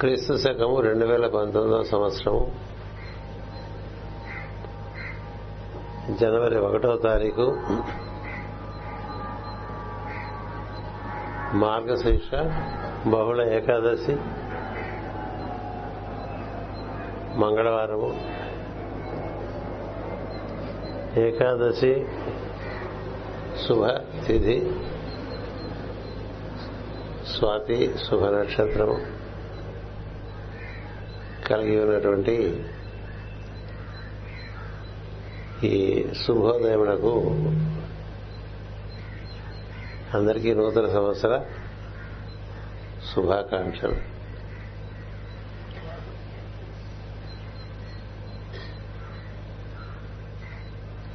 [0.00, 2.54] క్రీస్తు శకము రెండు వేల పంతొమ్మిదవ సంవత్సరము.
[6.20, 7.56] జనవరి ఒకటో తారీఖు.
[11.54, 12.34] మార్గశీర్ష
[13.08, 14.16] బహుళ ఏకాదశి
[17.38, 18.20] మంగళవారము.
[21.20, 22.08] ఏకాదశి
[23.68, 23.86] శుభ
[24.26, 24.72] తిథి
[27.38, 29.19] స్వాతి శుభ నక్షత్రము.
[31.50, 32.64] కలిగి ఉన్నటువంటి
[35.64, 37.12] ఈ శుభోదయమునకు
[40.14, 41.44] అందరికీ నూతన సంవత్సర
[43.14, 43.98] శుభాకాంక్షలు.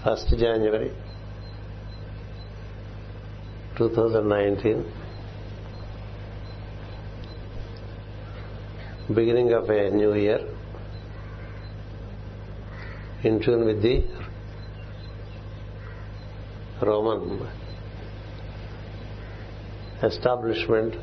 [0.06, 0.92] First January
[3.80, 4.84] two thousand nineteen
[9.14, 10.40] beginning of a new year
[13.24, 14.04] in tune with the
[16.82, 17.48] Roman
[20.02, 20.96] establishment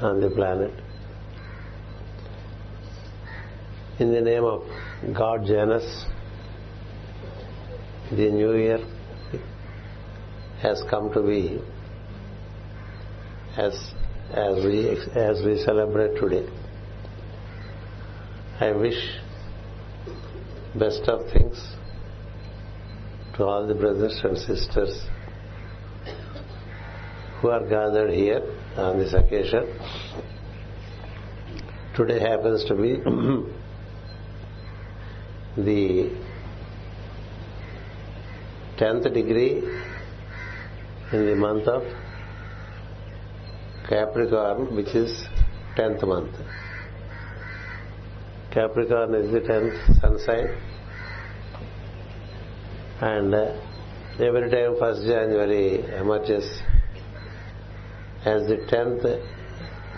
[0.00, 0.72] on the planet.
[3.98, 4.62] In the name of
[5.14, 6.06] God Janus,
[8.10, 8.78] the new year
[10.62, 11.60] has come to be
[13.58, 13.74] as
[14.32, 16.48] as we as we celebrate today.
[18.60, 18.98] I wish
[20.78, 21.58] best of things
[23.36, 25.02] to all the brothers and sisters
[27.40, 28.42] who are gathered here
[28.76, 29.66] on this occasion.
[31.96, 32.96] Today happens to be
[35.56, 36.10] the
[38.76, 39.62] 10th degree
[41.12, 41.82] in the month of
[43.88, 45.24] Capricorn, which is
[45.78, 46.36] 10th month.
[48.52, 50.48] Capricorn is the 10th sun sign
[53.00, 53.60] and uh,
[54.18, 56.44] every time 1st January emerges
[58.24, 59.04] as the 10th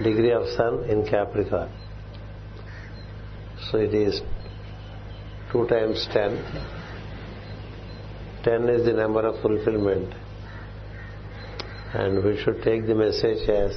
[0.05, 1.71] degree of sun in Capricorn.
[3.71, 4.21] So it is
[5.53, 6.37] 2 times 10.
[8.45, 10.13] 10 is the number of fulfillment
[11.95, 13.75] and we should take the message as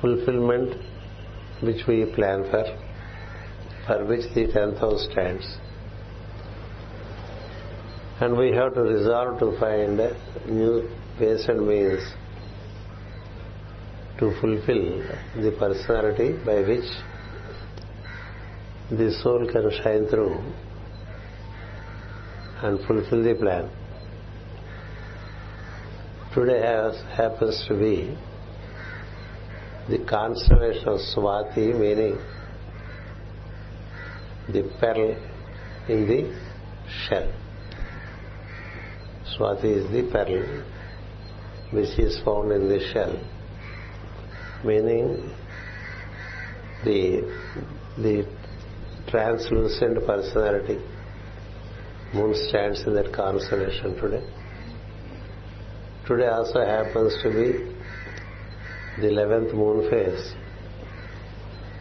[0.00, 0.74] fulfillment
[1.66, 2.64] which we plan for,
[3.86, 5.46] for which the tenth house stands.
[8.20, 9.96] And we have to resolve to find
[10.46, 10.88] new
[11.20, 12.02] ways and means
[14.18, 15.02] to fulfill
[15.42, 16.88] the personality by which
[18.90, 20.38] the soul can shine through
[22.62, 23.70] and fulfill the plan.
[26.32, 26.60] Today
[27.16, 28.16] happens to be
[29.88, 32.18] the constellation of Swati, meaning
[34.48, 35.16] the pearl
[35.88, 36.20] in the
[37.06, 37.32] shell.
[39.36, 40.64] Swati is the pearl
[41.72, 43.18] which is found in the shell,
[44.64, 45.30] meaning
[46.84, 47.22] the
[47.98, 48.26] the
[49.08, 50.78] translucent personality.
[52.14, 54.24] Moon stands in that constellation today.
[56.06, 57.73] Today also happens to be
[59.00, 60.34] the 11th moon phase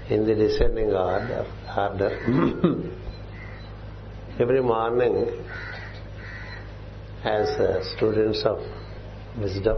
[0.10, 1.46] in the descending order,
[1.78, 2.90] order.
[4.40, 5.16] every morning
[7.24, 8.58] as uh, students of
[9.40, 9.78] wisdom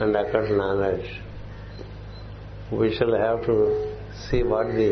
[0.00, 1.08] and occult knowledge
[2.72, 3.56] we shall have to
[4.24, 4.90] see what the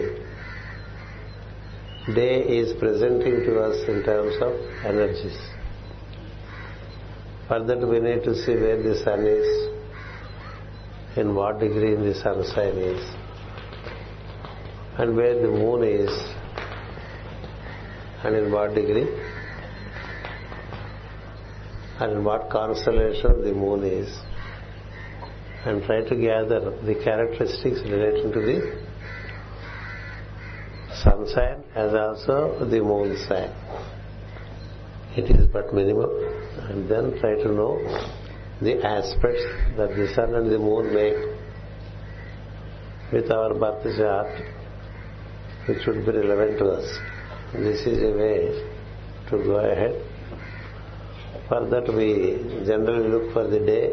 [2.14, 4.52] day is presenting to us in terms of
[4.84, 5.40] energies
[7.48, 9.77] for that we need to see where the sun is
[11.18, 13.02] in what degree the sun sign is
[14.98, 16.12] and where the moon is
[18.24, 19.08] and in what degree
[22.00, 24.08] and in what constellation the moon is
[25.64, 26.60] and try to gather
[26.90, 28.58] the characteristics relating to the
[31.02, 33.50] sun sign as also the moon sign.
[35.16, 36.10] It is but minimum
[36.68, 37.72] and then try to know
[38.60, 39.44] the aspects
[39.76, 41.16] that the sun and the moon make
[43.12, 44.26] with our birth chart
[45.66, 46.98] which would be relevant to us.
[47.52, 48.34] This is a way
[49.30, 49.94] to go ahead.
[51.48, 53.90] For that we generally look for the day,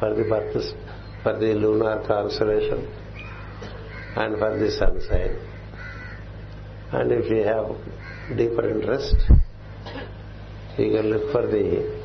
[0.00, 0.74] for the birth,
[1.22, 2.88] for the lunar constellation
[4.16, 5.36] and for the sun sign.
[6.92, 9.16] And if you have deeper interest,
[10.78, 12.03] you can look for the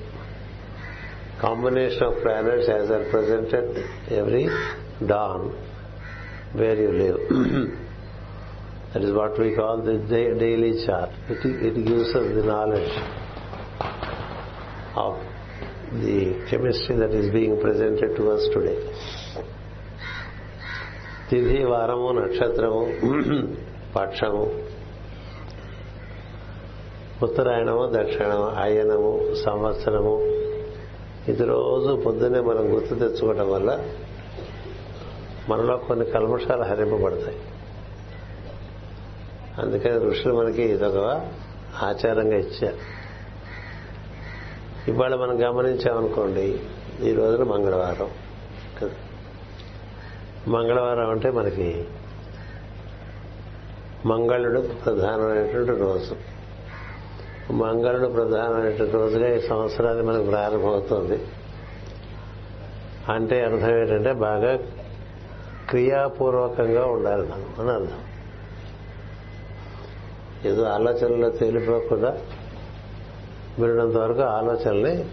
[1.41, 4.49] combination of planets as are presented every
[5.07, 5.51] dawn
[6.55, 7.21] where you live.
[8.93, 11.11] that is what we call the daily chart.
[11.29, 12.95] It, it gives us the knowledge
[14.97, 15.15] of
[16.05, 18.79] the chemistry that is being presented to us today.
[21.29, 22.81] తిథి వారము నక్షత్రము
[23.95, 24.43] పక్షము
[27.27, 29.13] ఉత్తరాయణము దక్షిణము అయనము
[29.45, 30.15] సంవత్సరము
[31.30, 33.90] ఇది రోజు పొద్దున్నే మనం గుర్తు తెచ్చుకోవడం వల్ల
[35.50, 37.42] మనలో కొన్ని కల్మషాలు హరింపబడతాయి.
[39.58, 40.96] అందుకని ఋషులు మనకి ఇదొక
[41.84, 42.78] ఆచారంగా ఇచ్చారు.
[44.92, 46.60] ఇవాళ మనం గమనించామనుకోండి
[47.02, 48.10] ఈ రోజున మంగళవారం
[48.82, 48.92] కదా.
[50.48, 51.86] మంగళవారం అంటే మనకి
[54.06, 56.16] మంగళుడు ప్రధానమైనటువంటి రోజు.
[57.52, 61.28] మంగళుడు ప్రధానమైనటువంటి రోజుగా ఈ సంవత్సరాది మనకు ప్రారంభమవుతుంది.
[63.10, 64.60] అంటే అర్థం ఏంటంటే బాగా
[65.70, 67.98] క్రియాపూర్వకంగా ఉండాలి మనం అని అర్థం.
[70.46, 72.18] ఏదో ఆలోచనలో తేలిపోకుండా
[73.60, 75.06] వినడంత వరకు ఆలోచనని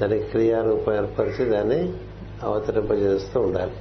[0.00, 1.92] దానికి క్రియారూపం ఏర్పరిచి దాన్ని
[2.42, 3.72] అవతరింపజేస్తూ ఉండాలి.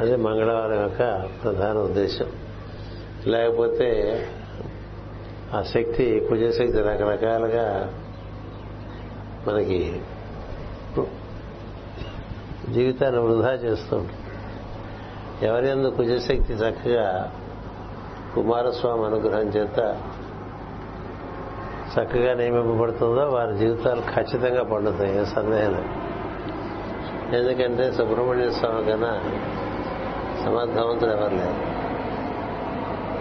[0.00, 2.32] అది మంగళవారం యొక్క ప్రధాన ఉద్దేశం.
[3.26, 4.18] లేకపోతే
[5.54, 7.94] ఆ శక్తి కుజశక్తి రకరకాలుగా
[9.48, 10.00] మనకి
[12.72, 14.20] జీవితాన్ని వృధా చేస్తూ ఉంటుంది
[15.46, 17.32] ఎవరి ఎందు కుజశక్తి చక్కగా
[18.34, 19.78] కుమారస్వామి అనుగ్రహం చేత
[21.94, 25.76] చక్కగా నియమింపబడుతుందో వారి జీవితాలు ఖచ్చితంగా పండుతాయి ఏ సందేహం
[27.34, 29.12] ఎందుకంటే సుబ్రహ్మణ్య స్వామి కన్నా
[30.44, 31.73] సమర్థవంతులు ఎవరు లేరు.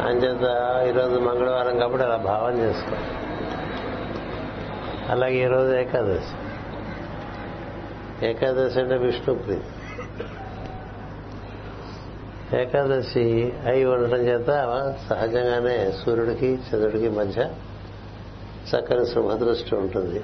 [0.02, 2.98] అంచేత ఈరోజు మంగళవారం కాబట్టి అలా భావన చేసుకో.
[5.12, 6.36] అలాగే ఈరోజు ఏకాదశి.
[8.28, 9.64] ఏకాదశి అంటే విష్ణు ప్రీతి.
[12.58, 14.48] ఏకాదశి అయి ఉండటం చేత
[15.10, 17.50] సహజంగానే సూర్యుడికి చంద్రుడికి మధ్య
[18.76, 20.24] చక్కని శుభదృష్టి ఉంటుంది.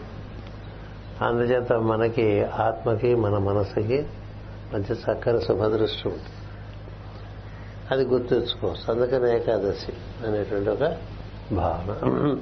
[1.22, 4.07] అందుచేత మనకి ఆత్మకి మన మనసుకి
[4.74, 6.38] మంచి చక్కని శుభదృష్టి ఉంటుంది.
[7.91, 9.94] అది గుర్తుంచుకోవచ్చు అందుకని ఏకాదశి
[10.27, 10.97] అనేటువంటి ఒక
[11.51, 12.38] భావన.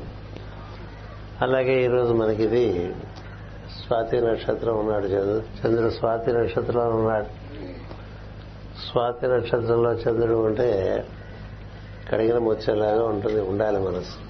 [1.41, 2.95] అలాగే ఈరోజు మనకి ఇది
[3.85, 7.25] స్వాతి నక్షత్రం ఉన్నాడు చంద్రుడు చంద్రుడు స్వాతి నక్షత్రంలో ఉన్నాడు.
[8.91, 11.03] స్వాతి నక్షత్రంలో చంద్రుడు ఉంటే
[12.11, 14.27] కడిగిన ముచ్చేలాగా ఉంటుంది ఉండాలి మనసు.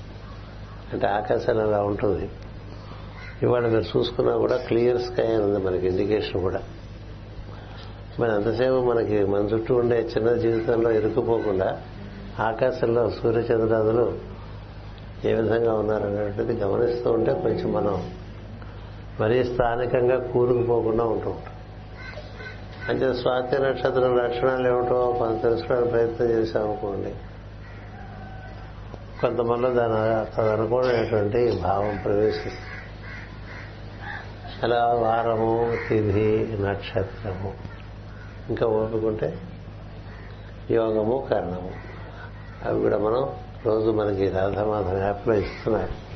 [0.94, 2.30] అంటే ఆకాశం అలా ఉంటుంది.
[3.44, 6.64] ఇవాళ మీరు చూసుకున్నా కూడా క్లియర్ స్కై అని ఉంది మనకి ఇండికేషన్ కూడా.
[8.19, 11.81] మరి అంతసేపు మనకి మన చుట్టూ ఉండే చిన్న జీవితంలో ఇరుక్కుపోకుండా
[12.40, 14.18] ఆకాశంలో సూర్యచంద్రాదులు
[15.25, 18.12] ఏ విధంగా ఉన్నారనేటువంటిది గమనిస్తూ ఉంటే కొంచెం మనం
[19.19, 21.54] మరీ స్థానికంగా కూరుకుపోకుండా ఉంటూ ఉంటాం.
[22.90, 27.14] అంటే స్వాతి నక్షత్రం లక్షణాలు ఏమిటో కొంత తెలుసుకోవడానికి ప్రయత్నం చేశామనుకోండి
[29.22, 32.58] కొంతమంది దాని తదనుకూలమైనటువంటి భావం ప్రవేశిస్తుంది.
[34.64, 37.77] అలా వారము తిథి నక్షత్రము.
[38.50, 39.40] ఇంకా ఓపుకుంటే
[40.72, 41.72] యోగము కర్ణము.
[42.66, 43.30] అవి కూడా మనం
[43.66, 46.08] రోజు మనకి రాధామాధవ యాప్లో ఇస్తున్నారు.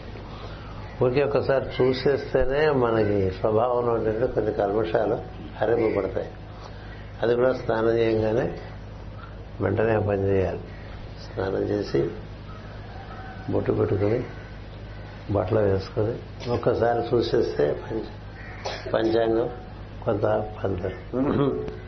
[1.03, 5.17] ఊరికే ఒకసారి చూసేస్తేనే మనకి స్వభావంలో ఉండే కొన్ని కల్మషాలు
[5.61, 6.31] హరింపబడతాయి.
[7.21, 8.59] అది కూడా స్నానం చేయగానే
[9.61, 10.59] వెంటనే పని చేయాలి.
[11.25, 12.09] స్నానం చేసి
[13.49, 14.23] బొట్టు పెట్టుకుని
[15.31, 18.01] బట్టలు వేసుకొని ఒక్కసారి చూసేస్తే పంచ
[18.91, 19.49] పంచాంగం
[20.01, 21.80] కొంత పంతరు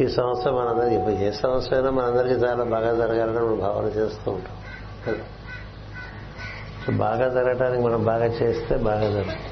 [0.00, 4.56] ఈ సంవత్సరం మనందరికీ ఏ సంవత్సరం అయినా మనందరికీ చాలా బాగా జరగాలని మనం భావన చేస్తూ ఉంటాం
[5.06, 5.24] కదా
[6.96, 9.46] బాగా జరగటానికి మనం బాగా చేస్తే బాగా జరుగుతుంది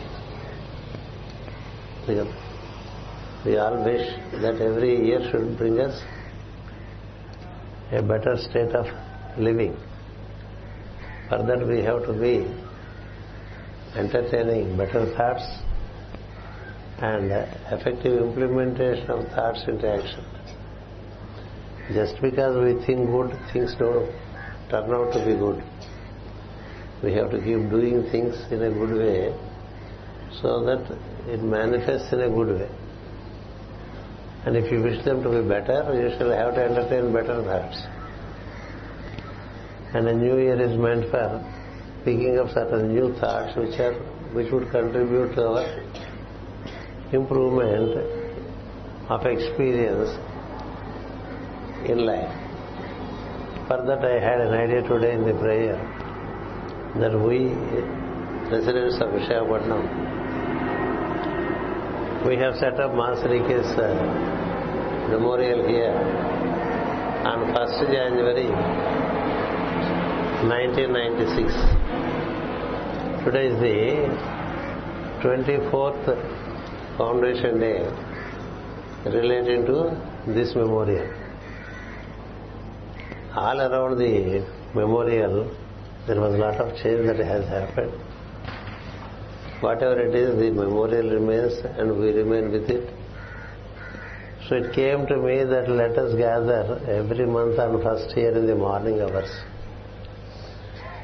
[3.46, 6.00] we all wish that every year should bring us
[7.94, 8.92] a better state of
[9.38, 9.74] living
[11.30, 12.46] for that we have to be
[13.96, 15.46] entertaining better thoughts
[16.98, 17.32] and
[17.72, 20.24] effective implementation of thoughts into action.
[21.89, 24.11] just because we think good, things don't
[24.69, 25.63] turn out to be good.
[27.03, 29.35] We have to keep doing things in a good way
[30.41, 30.97] so that
[31.27, 32.69] it manifests in a good way.
[34.45, 37.81] And if you wish them to be better, you shall have to entertain better thoughts.
[39.93, 41.43] And a new year is meant for
[42.05, 43.93] picking up certain new thoughts which are
[44.33, 45.65] which would contribute to our
[47.11, 47.97] improvement
[49.09, 50.09] of experience
[51.85, 52.31] in life.
[53.67, 55.77] For that I had an idea today in the prayer
[56.99, 57.55] that we
[58.51, 60.11] residents of Vishakhapatnam
[62.25, 63.37] we have set up Master uh,
[65.09, 65.95] memorial here
[67.25, 68.49] on 1st January
[70.45, 71.53] 1996.
[73.25, 73.77] Today is the
[75.23, 76.05] 24th
[76.97, 77.79] Foundation Day
[79.05, 79.77] relating to
[80.27, 81.20] this memorial.
[83.35, 85.55] All around the memorial,
[86.05, 87.93] there was a lot of change that has happened.
[89.61, 92.93] Whatever it is, the memorial remains and we remain with it.
[94.49, 98.47] So it came to me that let us gather every month on first year in
[98.47, 99.31] the morning hours.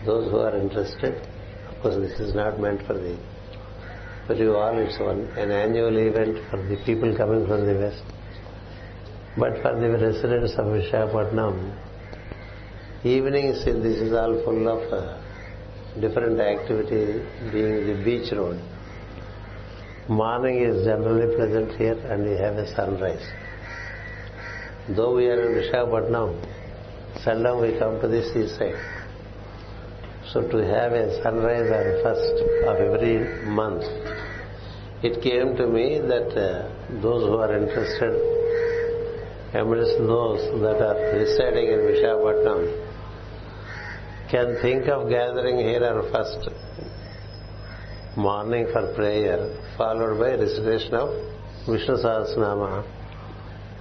[0.05, 1.15] Those who are interested,
[1.69, 3.17] of course this is not meant for the
[4.27, 8.03] for you all, it's one, an annual event for the people coming from the west.
[9.37, 10.55] But for the residents
[13.03, 15.21] evenings this is all full of uh,
[16.01, 18.59] different activity being the beach road.
[20.09, 23.23] Morning is generally present here and we have a sunrise.
[24.89, 26.43] Though we are in Vishakhapatnam,
[27.23, 28.81] seldom we come to the seaside.
[30.31, 33.83] So to have a sunrise on first of every month,
[35.03, 38.37] it came to me that uh, those who are interested
[39.53, 42.86] amidst those that are residing in Vishakhapatnam
[44.29, 46.49] can think of gathering here first
[48.17, 49.39] morning for prayer,
[49.77, 51.09] followed by recitation of
[51.65, 52.83] Vishnu Sahasranama,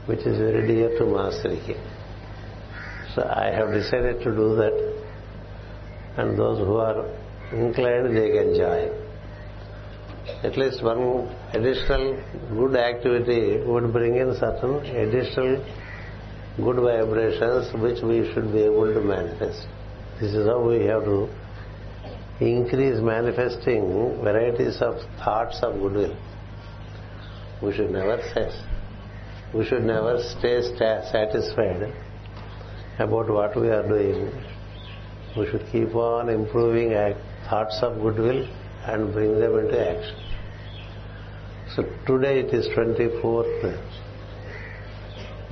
[0.07, 1.76] which is very dear to Masteriki.
[3.15, 4.76] So I have decided to do that,
[6.19, 7.07] and those who are
[7.53, 9.07] inclined, they can join.
[10.45, 15.65] At least one additional good activity would bring in certain additional
[16.57, 19.67] good vibrations which we should be able to manifest.
[20.21, 21.29] This is how we have to
[22.41, 23.83] increase manifesting
[24.25, 26.17] varieties of thoughts of goodwill.
[27.63, 28.59] We should never cess.
[29.55, 31.93] We should never stay satisfied
[32.99, 34.33] about what we are doing.
[35.37, 36.93] We should keep on improving
[37.51, 38.49] thoughts of goodwill
[38.87, 40.17] and bring them into action.
[41.75, 43.93] So today it is 24th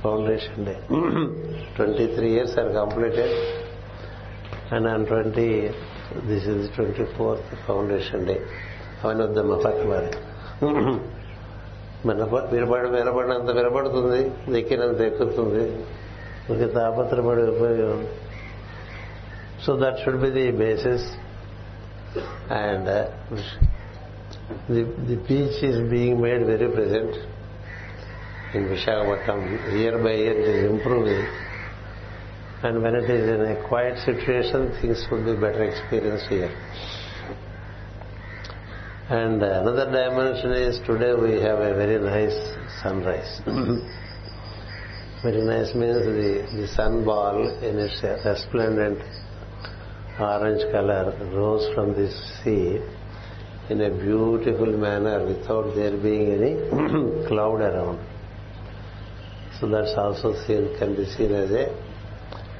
[0.01, 0.79] Foundation Day.
[1.75, 3.64] 23 years are completed
[4.71, 5.69] and on twenty
[6.25, 8.39] this is twenty fourth foundation day
[9.03, 9.55] అవన్నీ వద్దమ్మా
[9.89, 10.11] వారి
[12.05, 15.63] మన వినపడి వినపడినంత వినపడుతుంది ఎక్కినంత ఎక్కుతుంది
[16.49, 18.07] ఇంకా తాపత్రపడి ఉపయోగం.
[19.65, 21.17] So that should be the basis
[22.51, 22.89] and
[24.71, 27.15] the the beach is being made very present
[28.55, 31.23] in Visakhapatnam year by year it is improving
[32.63, 36.49] and when it is in a quiet situation, things would be better experienced here.
[39.09, 42.33] And another dimension is today we have a very nice
[42.81, 43.39] sunrise.
[45.21, 48.99] very nice means the, the sun ball in its resplendent
[50.19, 52.09] orange color rose from the
[52.41, 52.79] sea
[53.69, 56.55] in a beautiful manner without there being any
[57.27, 57.99] cloud around.
[59.59, 61.84] So that's also seen, can be seen as a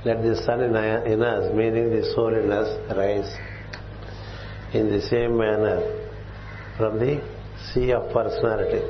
[0.05, 0.75] let the sun in
[1.23, 3.35] us, meaning the soul in us, rise
[4.73, 5.81] in the same manner
[6.77, 7.21] from the
[7.73, 8.85] sea of personality.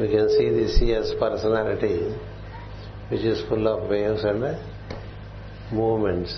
[0.00, 2.12] We can see the sea as personality,
[3.08, 4.58] which is full of waves and
[5.70, 6.34] movements.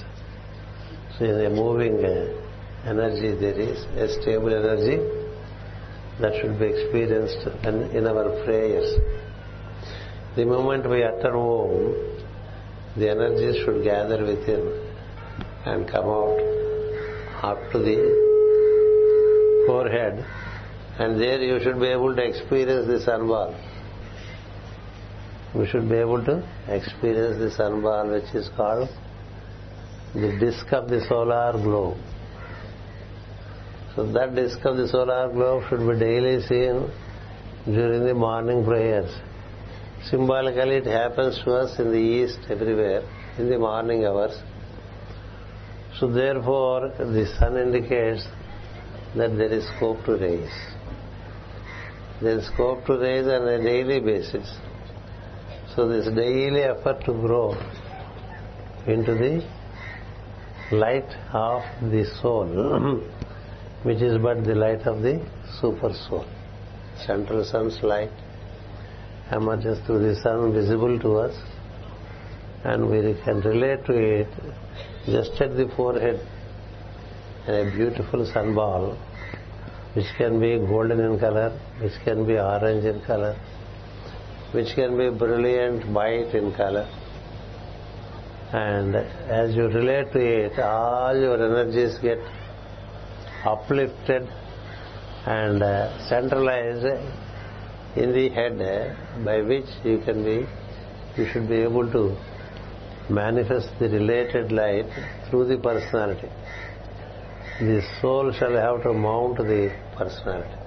[1.19, 4.99] So in a moving uh, energy there is a stable energy
[6.21, 9.01] that should be experienced in our prayers.
[10.37, 12.16] The moment we utter Om,
[12.99, 14.63] the energies should gather within
[15.67, 16.39] and come out
[17.43, 17.99] up to the
[19.67, 20.25] forehead
[20.99, 23.55] and there you should be able to experience the sunball.
[25.55, 26.37] We should be able to
[26.69, 28.89] experience the sunball which is called
[30.15, 31.99] the disk of the solar globe.
[33.95, 36.91] So that disk of the solar globe should be daily seen
[37.67, 39.11] during the morning prayers.
[40.11, 43.03] Symbolically, it happens to us in the east everywhere
[43.39, 44.37] in the morning hours.
[45.99, 48.25] So, therefore, the sun indicates
[49.17, 50.59] that there is scope to raise.
[52.23, 54.49] There is scope to raise on a daily basis.
[55.75, 57.55] So, this daily effort to grow
[58.87, 59.45] into the
[60.71, 63.03] light of the soul,
[63.83, 65.27] which is but the light of the
[65.61, 66.27] super soul.
[67.05, 68.13] Central sun's light
[69.33, 71.35] emerges through the sun visible to us
[72.65, 74.29] and we can relate to it.
[75.07, 76.21] Just at the forehead.
[77.49, 78.99] A beautiful sunball
[79.95, 83.35] which can be golden in color, which can be orange in color,
[84.53, 86.87] which can be brilliant white in color.
[88.53, 92.19] And as you relate to it, all your energies get
[93.45, 94.29] uplifted
[95.27, 96.85] and uh, centralized
[97.97, 100.47] in the head uh, by which you can be,
[101.17, 102.17] you should be able to
[103.09, 104.87] manifest the related light
[105.29, 106.29] through the personality.
[107.61, 110.59] The soul shall have to mount the personality.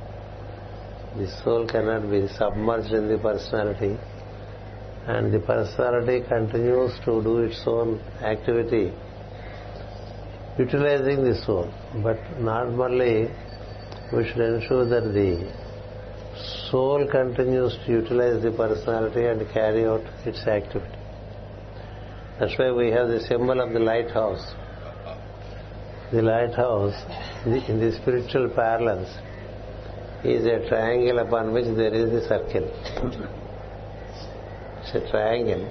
[1.17, 3.97] The soul cannot be submerged in the personality
[5.07, 8.93] and the personality continues to do its own activity
[10.57, 11.71] utilizing the soul.
[12.03, 13.29] But normally
[14.13, 15.58] we should ensure that the
[16.69, 20.97] soul continues to utilize the personality and carry out its activity.
[22.39, 24.53] That's why we have the symbol of the lighthouse.
[26.11, 26.95] The lighthouse,
[27.45, 29.09] in the spiritual parlance,
[30.23, 32.65] is a triangle upon which there is the circle.
[34.81, 35.65] It's a triangle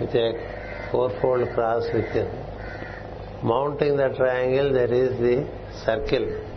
[0.00, 2.30] with a fourfold cross within.
[3.42, 5.46] Mounting the triangle, there is the
[5.84, 6.51] circle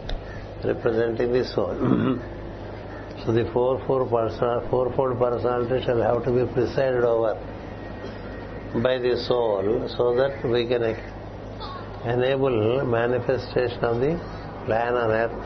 [0.67, 1.75] representing the soul.
[3.21, 7.33] so the fourfold, personal, fourfold personality shall have to be presided over
[8.83, 9.65] by the soul
[9.97, 10.83] so that we can
[12.05, 14.13] enable manifestation of the
[14.65, 15.37] plan on earth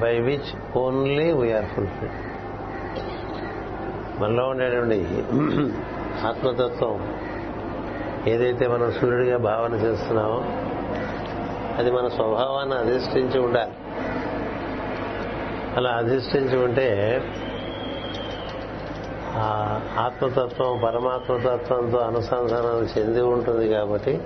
[0.00, 2.18] by which only we are fulfilled.
[4.20, 4.98] మనలో ఉండేటువంటి
[6.28, 6.96] ఆత్మతత్వం
[8.32, 10.40] ఏదైతే మనం సూర్యుడిగా భావన చేస్తున్నామో
[11.78, 13.74] అది మన స్వభావాన్ని అధిష్ఠించి ఉండాలి
[15.76, 16.88] అలా అధిష్ఠించి ఉంటే
[19.34, 24.20] ఆ ఆత్మతత్వం పరమాత్మతత్వంతో అనుసంధానం చెంది ఉంటుంది కాబట్టి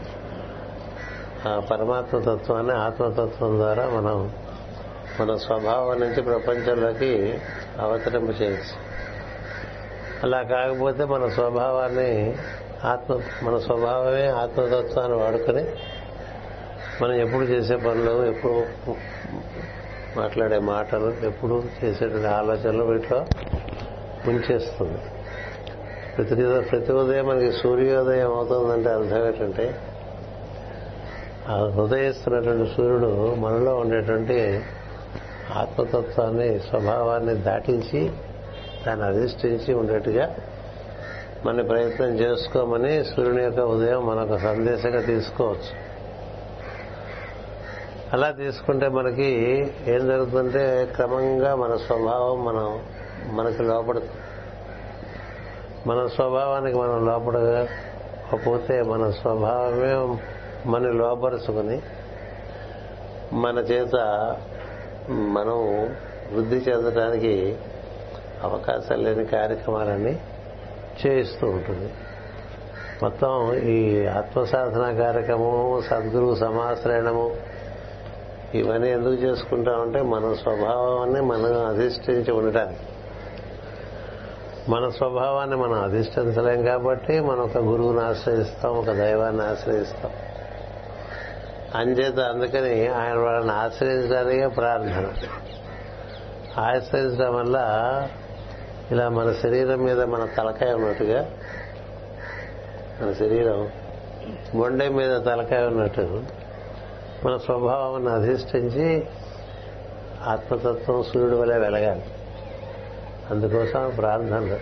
[1.48, 4.32] ఆ పరమాత్మతత్వాన్ని ఆత్మతత్వం ద్వారా మనం
[5.20, 7.38] మన స్వభావం నుంచి ప్రపంచంలోకి
[7.80, 8.74] అవతరింప చేయొచ్చు.
[10.22, 12.36] అలా కాకపోతే మన స్వభావాన్ని
[12.84, 15.64] ఆత్మ మన స్వభావమే ఆత్మతత్వాన్ని వాడుకొని
[17.02, 18.94] మనం ఎప్పుడు చేసే పనులు ఎప్పుడు
[20.16, 23.26] మాట్లాడే మాటలు ఎప్పుడు చేసేటువంటి ఆలోచనలు వీటిలో
[24.26, 24.98] ముంచేస్తుంది.
[26.16, 29.80] ప్రతి ప్రతి ఉదయం మనకి సూర్యోదయం అవుతుందంటే అర్థం ఏంటంటే
[31.48, 34.60] ఆ ఉదయిస్తున్నటువంటి సూర్యుడు మనలో ఉండేటువంటి
[35.54, 38.12] ఆత్మతత్వాన్ని స్వభావాన్ని దాటించి
[38.86, 40.36] దాన్ని అధిష్ఠించి ఉండేట్టుగా
[41.46, 45.85] మన ప్రయత్నం చేసుకోమని సూర్యుని యొక్క ఉదయం మనకు సందేశంగా తీసుకోవచ్చు.
[48.12, 49.24] అలా తీసుకుంటే మనకి
[49.86, 52.80] ఏం జరుగుతుందంటే క్రమంగా మన స్వభావం మనం
[53.36, 54.12] మనకి లోపడుతుంది.
[55.86, 60.18] మన స్వభావానికి మనం లోపడకపోతే మన స్వభావమే
[60.66, 61.82] మన లోపరుచుకుని
[63.32, 63.94] మన చేత
[65.10, 65.84] మనం
[66.32, 67.56] వృద్ధి చెందడానికి
[68.42, 70.20] అవకాశం లేని కార్యక్రమాలన్నీ
[71.06, 71.92] చేయిస్తూ ఉంటుంది.
[73.02, 77.55] మొత్తం ఈ ఆత్మసాధన కార్యక్రమము సద్గురు సమాశ్రయణము
[78.58, 82.80] ఇవన్నీ ఎందుకు చేసుకుంటామంటే మన స్వభావాన్ని మనం అధిష్ఠించి ఉండటానికి.
[84.68, 90.12] మన స్వభావాన్ని మనం అధిష్ఠించలేం కాబట్టి మనం ఒక గురువుని ఆశ్రయిస్తాం ఒక దైవాన్ని ఆశ్రయిస్తాం.
[91.74, 95.12] అంచేత అందుకని ఆయన వాళ్ళని ఆశ్రయించడానికే ప్రార్థన.
[96.58, 97.58] ఆశ్రయించడం వల్ల
[98.90, 101.30] ఇలా మన శరీరం మీద మన తలకాయ ఉన్నట్టుగా
[103.02, 103.68] మన శరీరం
[104.54, 106.22] మొండె మీద తలకాయ ఉన్నట్టు
[107.26, 109.06] మన స్వభావాన్ని అధిష్ఠించి
[110.24, 112.04] ఆత్మతత్వం సూర్యుడి వలె వెలగాలి.
[113.30, 114.56] అందుకోసం ప్రార్థనలు.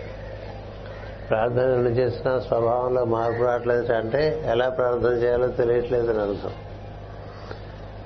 [1.29, 6.51] ప్రార్థన ఎన్ని చేసినా స్వభావంలో మార్పు రావట్లేదు అంటే ఎలా ప్రార్థన చేయాలో తెలియట్లేదు అని అర్థం.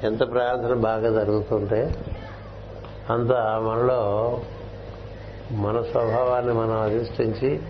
[0.04, 1.96] ఎంత ప్రార్థన బాగా జరుగుతుంటే
[3.10, 4.42] అంత మనలో
[5.52, 7.62] మన స్వభావాన్ని మనం అధిష్ఠించి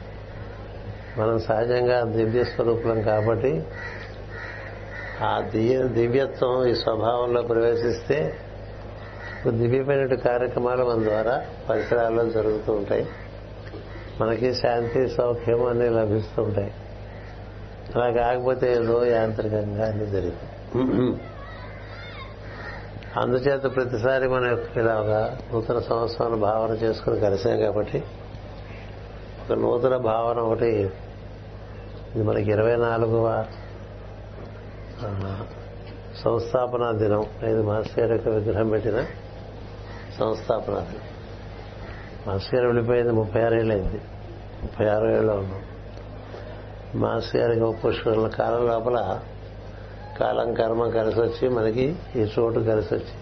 [1.17, 3.63] మనం సహజంగా దివ్య స్వరూపులం కాబట్టి
[5.23, 5.39] ఆ
[5.85, 8.39] దివ్యత్వం ఈ స్వభావంలో ప్రవేశిస్తే
[9.47, 13.07] దివ్యమైన కార్యక్రమాలు మన ద్వారా పరిసరాల్లో జరుగుతూ ఉంటాయి.
[14.21, 16.71] మనకి శాంతి సౌఖ్యం అన్ని లభిస్తూ ఉంటాయి.
[17.95, 21.19] అలా కాకపోతే ఏదో యాంత్రికంగా అన్ని జరిగింది
[23.19, 28.03] అందుచేత ప్రతిసారి మనం ఇలా ఒక నూతన సంవత్సరాన్ని భావన చేసుకుని కలిసాం కాబట్టి
[29.41, 30.91] ఒక నూతన భావన ఒకటి
[32.15, 33.45] ఇది మనకి ఇరవై నాలుగవ
[36.23, 37.25] సంస్థాపన దినం.
[37.43, 39.05] లేదు మాస్టర్ గారి యొక్క విగ్రహం పెట్టిన
[40.19, 41.01] సంస్థాపన దినం.
[42.27, 44.01] మాస్టర్ గారు వెళ్ళిపోయింది ముప్పై ఆరు ఏళ్ళైంది.
[44.61, 45.61] ముప్పై ఆరు ఏళ్ళలో ఉన్నాం.
[46.95, 49.19] మాస్టర్ గారికి పుష్కరుల కాలం లోపల
[50.19, 53.13] కాలం కర్మ కలిసి వచ్చి మనకి ఈ చోటు కలిసి వచ్చి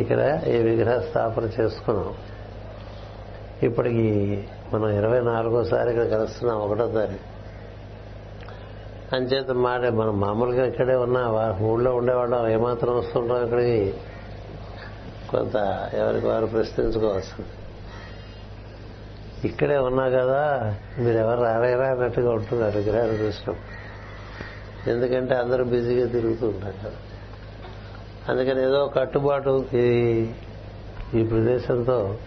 [0.00, 2.14] ఇక్కడ ఈ విగ్రహ స్థాపన చేసుకున్నాం.
[3.62, 7.33] ఇప్పటికి మనం ఇరవై నాలుగోసారి ఇక్కడ కలుస్తున్నాం ఒకటో తారీఖు.
[9.14, 11.30] అంచేత మాట మనం మామూలుగా ఇక్కడే ఉన్నా
[11.62, 13.94] ఊళ్ళో ఉండేవాళ్ళం ఏమాత్రం వస్తుంటాం ఇక్కడికి?
[15.30, 15.56] కొంత
[15.94, 17.50] ఎవరికి వారు ప్రశ్నించుకోవాల్సింది.
[19.48, 23.56] ఇక్కడే ఉన్నా కదా మీరు ఎవరు రాలేరా అన్నట్టుగా ఉంటున్నారు విగ్రహాలు చూసినాం.
[24.86, 26.96] ఎందుకంటే అందరూ బిజీగా తిరుగుతూ ఉంటారు కదా.
[28.28, 30.26] అందుకని ఏదో కట్టుబాటు ఈ
[31.14, 32.18] ఈ ప్రదేశంతో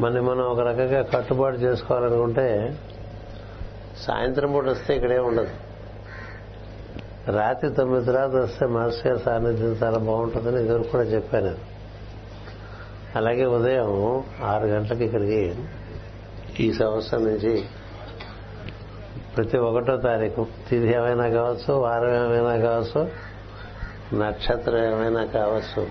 [0.00, 2.78] మన మనం ఒక రకంగా కట్టుబాటు చేసుకోవాలనుకుంటే
[3.98, 5.65] సాయంత్రం పూట వస్తే ఇక్కడే ఉండదు.
[7.28, 11.54] రాత్రి తొమ్మిది తర్వాత వస్తే మాస్టర్ గారి సాన్నిధ్యం చాలా బాగుంటుందని ఇదివరకు కూడా చెప్పాను.
[13.16, 15.54] అలాగే ఉదయం ఆరు గంటలకు ఇక్కడికి
[16.60, 17.64] ఈ సంవత్సరం నుంచి
[19.36, 23.08] ప్రతి ఒకటో తారీఖు తిథి ఏమైనా కావచ్చు వారం ఏమైనా కావచ్చు
[24.16, 25.86] నక్షత్రం ఏమైనా కావచ్చు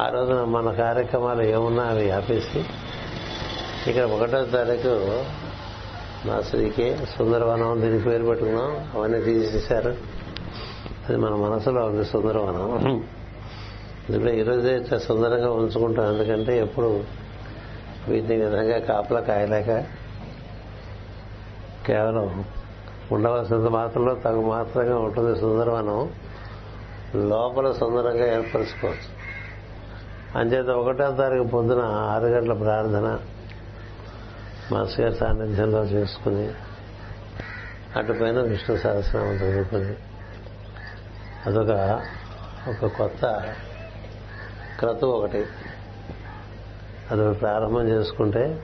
[0.00, 2.64] ఆ రోజున మన కార్యక్రమాలు ఏమున్నా అవి ఆపేసి
[3.90, 5.24] ఇక్కడ ఒకటో తారీఖు
[6.26, 8.90] మా శ్రీకి సుందరవనం దీనికి పేరు పెట్టుకున్నాం.
[8.94, 9.96] అవన్నీ తీసేశారు.
[11.08, 13.04] అది మన మనసులో ఉంది సుందరవనం.
[14.10, 16.14] ఎందుకంటే ఈరోజే ఇట్లా సుందరంగా ఉంచుకుంటాం.
[16.14, 17.04] ఎందుకంటే ఎప్పుడు
[18.08, 19.84] వీటిని విధంగా కాపలా కాయలేక
[21.86, 22.44] కేవలం
[23.12, 26.10] ఉండవలసినంత మాత్రంలో తగు మాత్రంగా ఉంటుంది సుందరవనం.
[27.28, 29.18] లోపల సుందరంగా ఏర్పరచుకోవచ్చు.
[30.38, 33.18] అంచేత ఒకటో తారీఖు పొద్దున ఆరు గంటల ప్రార్థన
[34.72, 36.50] మాస్టర్ గారి సాన్నిధ్యంలో చేసుకుని
[37.96, 39.94] అటుపైన విష్ణు సహస్రనామం చదువుకుని
[41.46, 42.02] అదొక
[42.68, 43.54] ఒక కొత్త
[44.78, 45.46] క్రతు ఒకటి.
[47.10, 48.62] అది ప్రారంభం చేసుకుంటే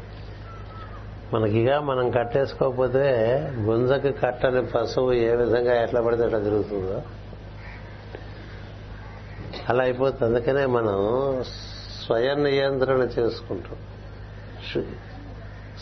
[1.32, 3.10] మనకిగా మనం కట్టేసుకోకపోతే
[3.54, 7.02] గుంజకి కట్టని పశువు ఏ విధంగా ఎట్లా పడితే అట్లా తిరుగుతుందో.
[9.68, 10.98] అలా అయిపోతుంది అందుకనే మనం
[12.06, 13.76] స్వయం నియంత్రణ చేసుకుంటాం.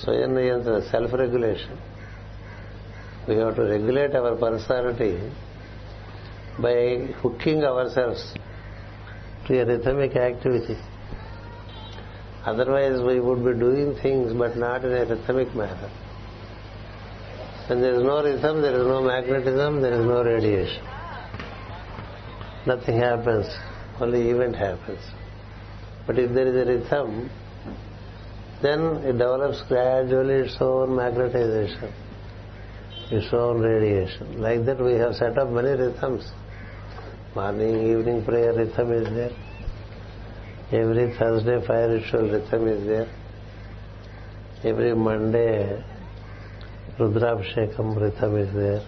[0.03, 1.79] స్వయం నియంత్రణ self regulation
[3.27, 5.11] we have to regulate our personality
[6.61, 6.75] by
[7.21, 8.27] hooking our shelves
[9.47, 10.77] to a rhythmic activity
[12.51, 15.95] otherwise we would be doing things but not in a rhythmic matter
[17.69, 20.87] and there is no rhythm there is no magnetism there is no radiation
[22.67, 23.47] nothing happens,
[23.99, 24.99] only event happens.
[26.05, 27.29] But if there is a rhythm,
[28.62, 31.92] then it develops gradually its own magnetization,
[33.10, 34.40] its own radiation.
[34.40, 36.30] Like that we have set up many rhythms.
[37.34, 39.32] Morning, evening prayer rhythm is there.
[40.70, 43.08] Every Thursday fire ritual rhythm is there.
[44.64, 45.84] Every Monday
[46.98, 48.82] Rudrabhishekam rhythm is there.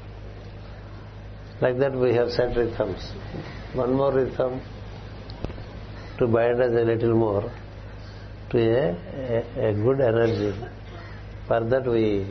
[1.60, 3.02] Like that we have set rhythms.
[3.74, 4.60] One more rhythm
[6.18, 7.52] to bind us a little more
[8.50, 10.54] to a, good energy.
[11.46, 12.26] For that we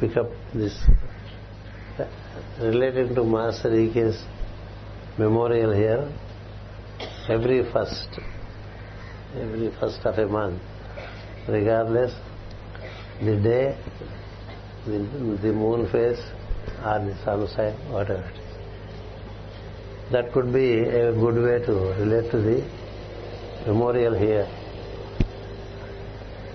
[0.00, 0.76] pick up this
[2.60, 4.22] related to Master E.K.'s
[5.18, 6.12] memorial here
[7.28, 8.08] every first,
[9.34, 10.60] every first of a month,
[11.48, 12.12] regardless
[13.20, 13.76] the day,
[14.86, 16.20] the, moon phase
[16.84, 18.30] or the sun sign, whatever.
[20.12, 22.85] That could be a good way to relate to the
[23.66, 24.46] memorial here.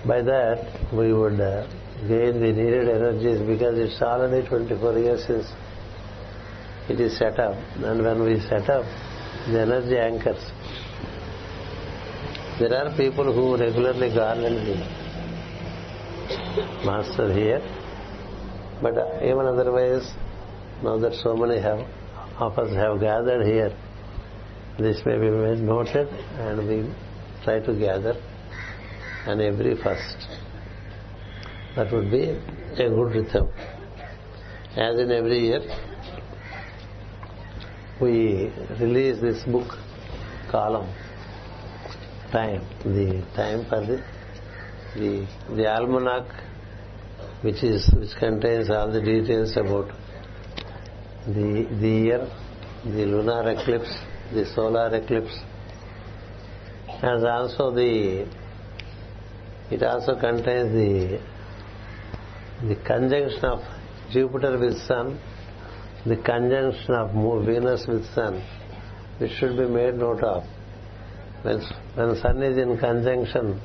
[0.06, 1.66] By that, we would uh,
[2.08, 5.46] gain the needed energies because it's already 24 years since
[6.88, 7.56] it is set up.
[7.76, 8.84] And when we set up,
[9.50, 10.42] the energy anchors.
[12.58, 14.76] There are people who regularly garland the
[16.84, 17.60] master here,
[18.80, 20.12] but even otherwise,
[20.82, 21.86] now that so many have
[22.38, 23.72] of us have gathered here,
[24.78, 26.08] this may be noted
[26.38, 26.94] and we
[27.44, 28.14] try to gather
[29.26, 30.26] on every first.
[31.76, 33.48] That would be a good rhythm.
[34.76, 35.60] As in every year,
[38.00, 39.76] we release this book
[40.50, 40.88] column,
[42.30, 44.02] time, the time for the
[44.94, 46.26] the, the almanac,
[47.42, 49.88] which is which contains all the details about
[51.26, 52.28] the the year,
[52.84, 53.94] the lunar eclipse,
[54.34, 55.36] the solar eclipse,
[57.02, 58.26] and also the
[59.70, 61.20] it also contains the
[62.68, 63.60] the conjunction of
[64.12, 65.18] Jupiter with Sun,
[66.06, 67.10] the conjunction of
[67.44, 68.42] Venus with Sun,
[69.18, 70.44] which should be made note of.
[71.42, 71.60] When
[71.94, 73.60] when Sun is in conjunction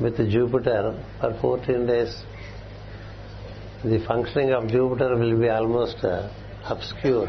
[0.00, 2.22] with Jupiter for 14 days,
[3.84, 6.30] the functioning of Jupiter will be almost uh,
[6.68, 7.28] obscure.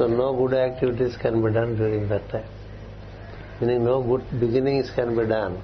[0.00, 2.48] So no good activities can be done during that time.
[3.60, 5.60] meaning no good beginnings can be done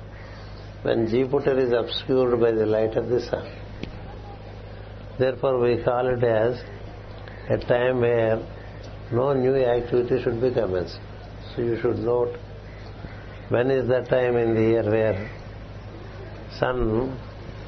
[0.82, 3.46] when Jupiter is obscured by the light of the sun.
[5.18, 6.60] Therefore, we call it as
[7.48, 8.36] a time where
[9.10, 10.98] no new activity should be commenced.
[11.54, 12.36] So you should note
[13.48, 15.30] when is that time in the year where
[16.60, 17.18] sun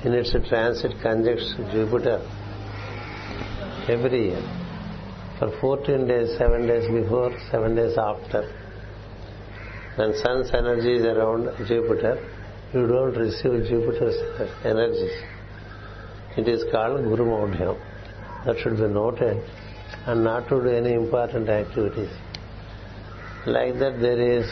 [0.04, 2.20] in its transit conjuncts Jupiter
[3.88, 4.57] every year
[5.38, 8.42] for 14 days, 7 days before, 7 days after.
[9.96, 12.18] When sun's energy is around Jupiter,
[12.72, 14.18] you don't receive Jupiter's
[14.64, 15.16] energies.
[16.36, 17.78] It is called Guru Maudhyam.
[18.46, 19.42] That should be noted
[20.06, 22.10] and not to do any important activities.
[23.46, 24.46] Like that there is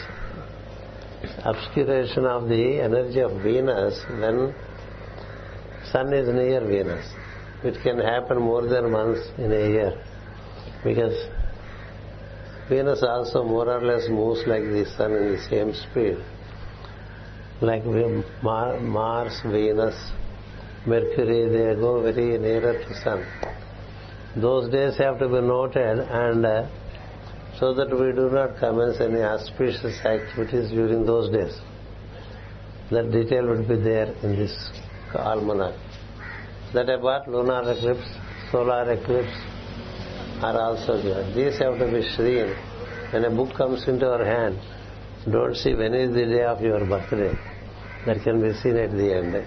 [1.43, 4.55] obscuration of the energy of Venus when
[5.91, 7.05] sun is near Venus.
[7.63, 10.03] It can happen more than once in a year
[10.83, 11.15] because
[12.69, 16.17] Venus also more or less moves like the sun in the same speed.
[17.61, 19.95] Like Mars, Venus,
[20.85, 23.25] Mercury, they go very nearer to sun.
[24.35, 26.67] Those days have to be noted and uh,
[27.57, 31.57] so that we do not commence any auspicious activities during those days.
[32.91, 34.55] That detail would be there in this
[35.15, 35.73] almanac.
[36.73, 38.07] That apart, lunar eclipse,
[38.51, 39.56] solar eclipse
[40.45, 42.51] are also given these have to be seen
[43.13, 44.57] when a book comes in to our hand
[45.29, 47.29] don't see when is the day of your birthday
[48.07, 49.37] that can be seen at the end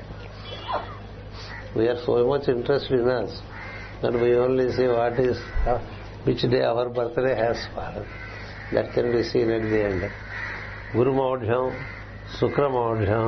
[1.77, 3.37] we are so much interest in us
[4.03, 5.43] but we only see what is
[6.27, 8.01] which day our birthday has far
[8.75, 10.07] that can be seen at the end
[10.97, 11.65] గురుమౌఢ్యం
[12.41, 13.27] శుక్రమౌఢ్యం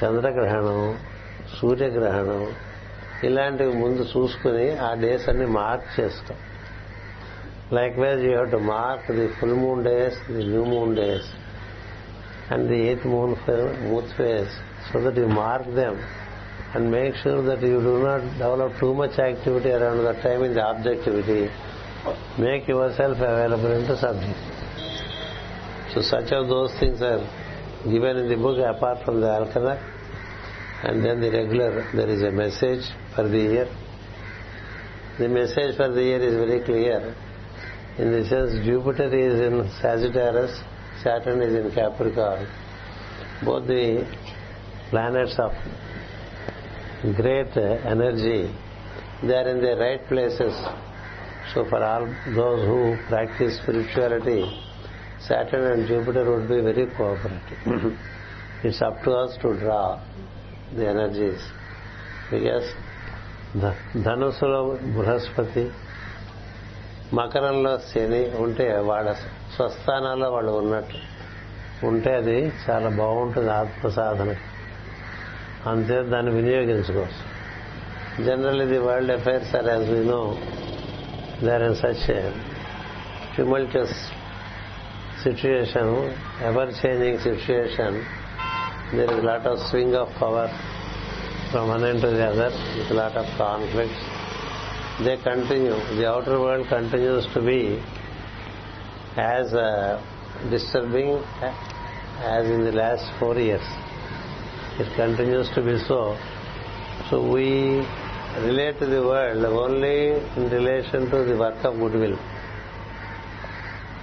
[0.00, 0.82] చంద్రగ్రహణం
[1.56, 2.42] సూర్యగ్రహణం
[3.28, 6.38] ఇలాంటివి ముందు చూసుకుని ఆ days అన్ని mark చేస్తాం
[7.70, 11.22] Likewise, you have to mark the full moon days, the new moon days,
[12.50, 14.50] and the eighth moon phase,
[14.92, 15.96] so that you mark them
[16.74, 20.54] and make sure that you do not develop too much activity around that time in
[20.54, 21.48] the objectivity.
[22.38, 24.38] Make yourself available in the subject.
[25.94, 27.22] So such of those things are
[27.84, 29.80] given in the book apart from the almanac
[30.82, 33.68] and then the regular there is a message for the year.
[35.18, 37.14] The message for the year is very clear
[37.99, 40.53] in the sense jupiter is in sagittarius
[41.03, 42.47] saturn is in capricorn
[43.43, 43.85] both the
[44.89, 45.53] planets of
[47.21, 47.55] great
[47.95, 48.41] energy
[49.23, 50.55] they are in the right places
[51.53, 52.05] so for all
[52.39, 54.41] those who practice spirituality
[55.27, 57.97] Saturn and Jupiter would be very cooperative.
[58.63, 59.99] it's up to us to draw
[60.75, 61.41] the energies.
[62.31, 62.67] Because
[64.05, 64.61] ధనుసులో
[64.95, 65.63] Brihaspati
[67.14, 69.12] మకరంలో శని ఉంటే వాళ్ళ
[69.56, 70.98] స్వస్థానాల్లో వాళ్ళు ఉన్నట్టు
[71.86, 74.34] ఉంటే అది చాలా బాగుంటుంది ఆత్మ సాధన
[75.66, 77.22] అంతే దాన్ని వినియోగించుకోవచ్చు.
[78.24, 80.38] జనరల్ ఇది world affairs are as we know
[81.44, 82.34] there in such
[83.36, 84.12] tumultuous
[85.22, 86.10] situation
[86.42, 87.96] ever changing situation
[88.96, 90.50] there is lot of swing of power
[91.50, 94.19] from one and to the other is lot of conflicts
[95.04, 95.78] They continue.
[95.96, 97.82] The outer world continues to be
[99.16, 100.02] as uh,
[100.50, 101.22] disturbing
[102.22, 103.66] as in the last four years.
[104.78, 106.16] It continues to be so.
[107.08, 107.86] So we
[108.44, 112.18] relate to the world only in relation to the work of goodwill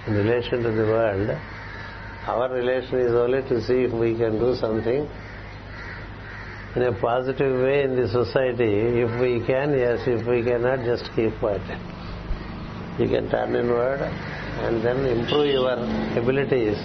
[0.07, 1.29] in relation to the world,
[2.27, 5.07] our relation is only to see if we can do something
[6.77, 9.01] in a positive way in the society.
[9.01, 10.01] If we can, yes.
[10.05, 11.65] If we cannot, just keep quiet.
[12.99, 15.73] You can turn inward and then improve your
[16.21, 16.77] abilities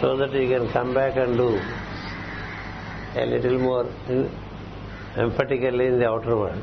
[0.00, 1.58] so that you can come back and do
[3.18, 3.86] a little more
[5.18, 6.62] emphatically in the outer world.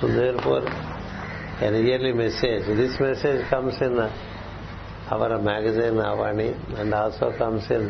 [0.00, 2.64] So therefore, a yearly message.
[2.76, 4.08] This message comes in uh,
[5.10, 7.88] our magazine Avani and also comes in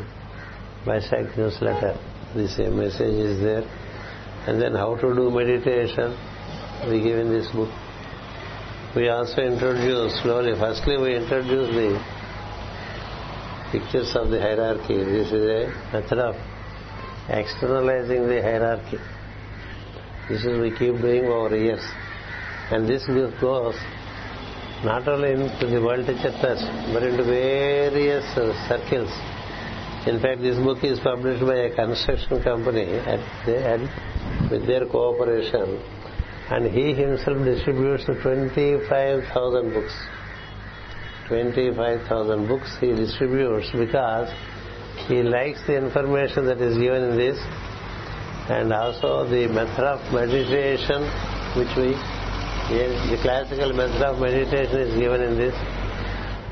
[0.86, 2.13] my Vaishak newsletter.
[2.34, 3.62] The same message is there.
[4.48, 6.18] And then how to do meditation,
[6.90, 7.70] we give in this book.
[8.96, 11.98] We also introduce slowly, firstly we introduce the
[13.70, 14.96] pictures of the hierarchy.
[14.96, 16.34] This is a method of
[17.28, 18.98] externalizing the hierarchy.
[20.28, 21.84] This is we keep doing over years.
[22.70, 23.06] And this
[23.40, 23.76] goes
[24.84, 26.32] not only into the world teacher
[26.92, 29.33] but into various uh, circles.
[30.06, 33.20] In fact, this book is published by a construction company at
[34.50, 35.80] with their cooperation,
[36.50, 39.94] and he himself distributes 25,000 books.
[41.28, 44.28] 25,000 books he distributes because
[45.08, 47.38] he likes the information that is given in this
[48.50, 51.00] and also the method of meditation
[51.56, 51.96] which we
[52.68, 55.54] the classical method of meditation is given in this.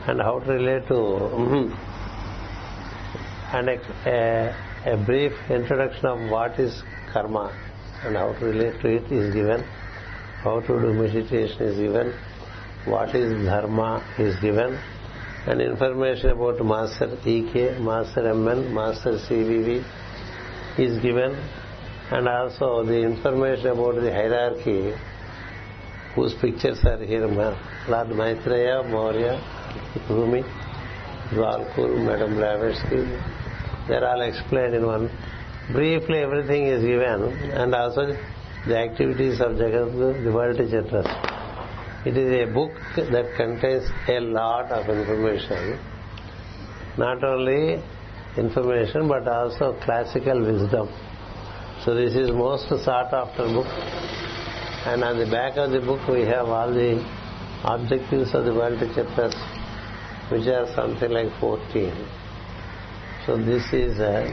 [0.06, 1.91] And how to relate to mm-hmm.
[3.52, 7.52] And a, brief introduction of what is karma
[8.02, 9.60] and how to relate to it is given.
[10.42, 12.14] How to do meditation is given.
[12.86, 14.80] What is dharma is given.
[15.46, 19.84] And information about master EK, master MN, master CVV
[20.78, 21.32] is given.
[22.10, 24.94] And also the information about the hierarchy
[26.14, 29.38] whose pictures are here Lord Maitreya, Morya,
[30.08, 30.42] Rumi,
[31.32, 33.41] Djwhal Khul, Madam Blavatsky
[33.88, 35.10] they are all explained in one.
[35.72, 38.16] Briefly everything is given and also
[38.66, 40.82] the activities of Jagat, the World Teacher
[42.04, 45.78] it is a book that contains a lot of information.
[46.98, 47.80] Not only
[48.36, 50.88] information but also classical wisdom.
[51.84, 53.66] So this is most sought after book.
[54.84, 56.98] And on the back of the book we have all the
[57.64, 59.34] objectives of the world chapters
[60.30, 62.21] which are something like 14
[63.26, 64.28] so this is uh,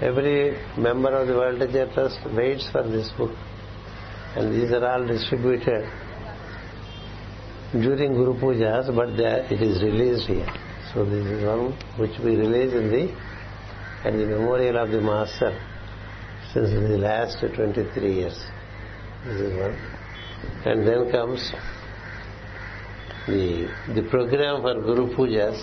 [0.00, 3.32] every member of the world chapters waits for this book
[4.36, 5.88] and these are all distributed
[7.72, 10.46] during Guru Pujas, but it is released here.
[10.92, 13.14] So this is one which we release in the
[14.04, 15.52] at the memorial of the Master
[16.52, 18.38] since the last 23 years.
[19.26, 19.76] This is one.
[20.64, 21.52] And then comes
[23.26, 25.58] the the program for Guru Pujas,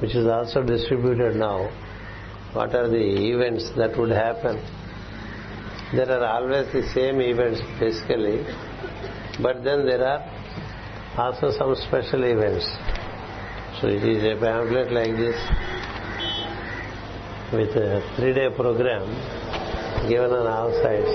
[0.00, 1.68] which is also distributed now.
[2.52, 4.56] What are the events that would happen?
[5.94, 8.44] There are always the same events basically,
[9.42, 10.22] but then there are
[11.16, 12.66] also some special events.
[13.80, 15.38] So it is a pamphlet like this
[17.52, 19.06] with a three-day program
[20.08, 21.08] given on all sides.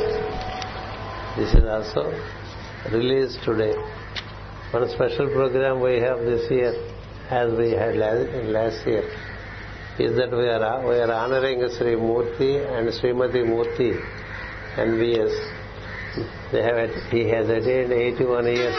[1.37, 2.11] This is also
[2.91, 3.73] released today.
[4.71, 6.73] One special program we have this year,
[7.29, 9.03] as we had last year,
[9.99, 13.99] is that we are we are honoring Sri Murthy and Srimati Murthy
[14.75, 15.33] NVS.
[16.51, 18.75] They have he has attained 81 years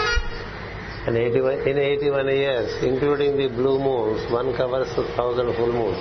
[1.07, 6.01] and 81, in 81 years, including the blue moons, one covers a thousand full moons.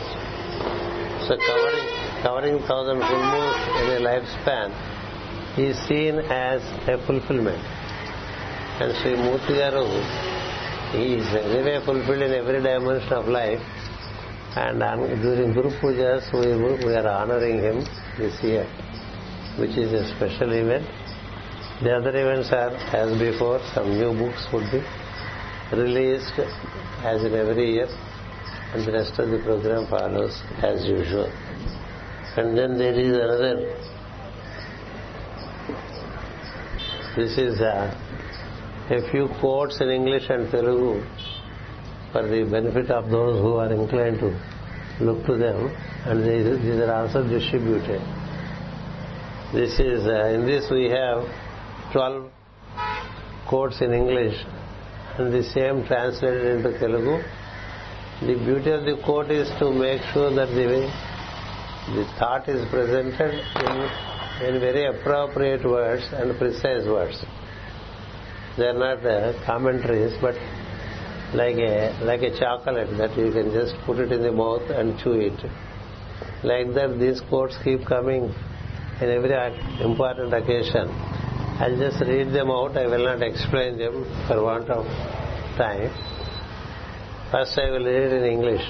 [1.28, 1.88] So covering
[2.24, 4.72] covering thousand full moons in a lifespan
[5.60, 7.60] is seen as a fulfillment.
[8.80, 9.88] And Sri Murthy Garu,
[10.94, 13.62] he is anyway fulfilled in every dimension of life.
[14.56, 14.80] And
[15.22, 17.84] during Guru Pujas, we, are honoring him
[18.18, 18.66] this year,
[19.58, 20.86] which is a special event
[21.84, 24.80] the other events are, as before, some new books would be
[25.76, 26.40] released
[27.04, 27.88] as in every year,
[28.74, 31.30] and the rest of the program follows as usual.
[32.38, 33.56] And then there is another.
[37.18, 38.03] This is a, uh,
[38.90, 41.02] a few quotes in English and Telugu
[42.12, 44.30] for the benefit of those who are inclined to
[45.00, 45.70] look to them,
[46.06, 48.02] and these are also distributed.
[49.54, 51.24] This is uh, in this we have
[51.94, 52.30] 12
[53.48, 54.36] quotes in English
[55.18, 57.24] and the same translated into Telugu.
[58.22, 60.92] The beauty of the quote is to make sure that the,
[61.96, 63.34] the thought is presented
[63.66, 67.24] in, in very appropriate words and precise words.
[68.58, 70.36] They are not commentaries, but
[71.34, 74.98] like a like a chocolate that you can just put it in the mouth and
[75.00, 75.40] chew it.
[76.44, 78.34] Like that, these quotes keep coming
[79.02, 79.34] in every
[79.84, 80.90] important occasion
[81.60, 82.76] I'll just read them out.
[82.76, 84.86] I will not explain them for want of
[85.56, 85.92] time.
[87.32, 88.66] First, I will read in English.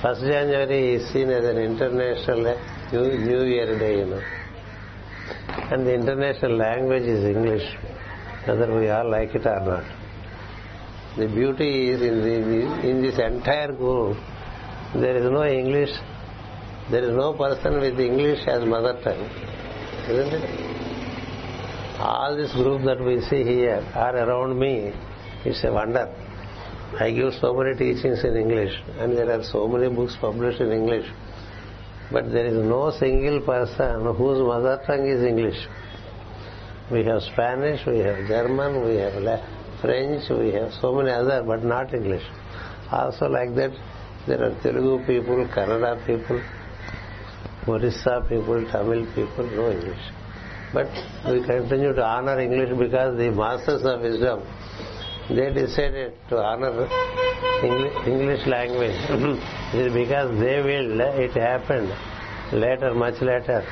[0.00, 2.56] First January is seen as an international
[2.90, 4.22] New Year Day, you know.
[5.70, 7.76] And the international language is English,
[8.46, 9.84] whether we all like it or not.
[11.16, 14.16] The beauty is in, the, in this entire group,
[14.94, 15.90] there is no English,
[16.90, 19.28] there is no person with English as mother tongue,
[20.08, 20.72] isn't it?
[22.02, 24.92] all this group that we see here are around me.
[25.44, 26.06] It's a wonder.
[26.98, 30.72] I give so many teachings in English and there are so many books published in
[30.72, 31.06] English.
[32.10, 35.56] But there is no single person whose mother tongue is English.
[36.92, 39.14] We have Spanish, we have German, we have
[39.80, 42.22] French, we have so many other, but not English.
[42.90, 43.70] Also like that,
[44.26, 46.42] there are Telugu people, Kannada people,
[47.66, 50.04] Orissa people, Tamil people, no English.
[50.74, 50.88] But
[51.32, 54.42] we continue to honor English because the masters of wisdom,
[55.30, 56.88] they decided to honor
[58.06, 58.98] English language
[59.94, 61.90] because they willed, it happened
[62.52, 63.64] later, much later,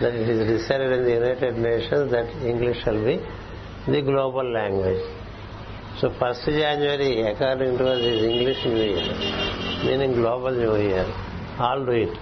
[0.00, 3.18] that it is decided in the United Nations that English shall be
[3.86, 5.02] the global language.
[6.00, 9.14] So 1st January, according to us, is English New Year,
[9.84, 11.06] meaning global New Year.
[11.58, 12.18] All do it.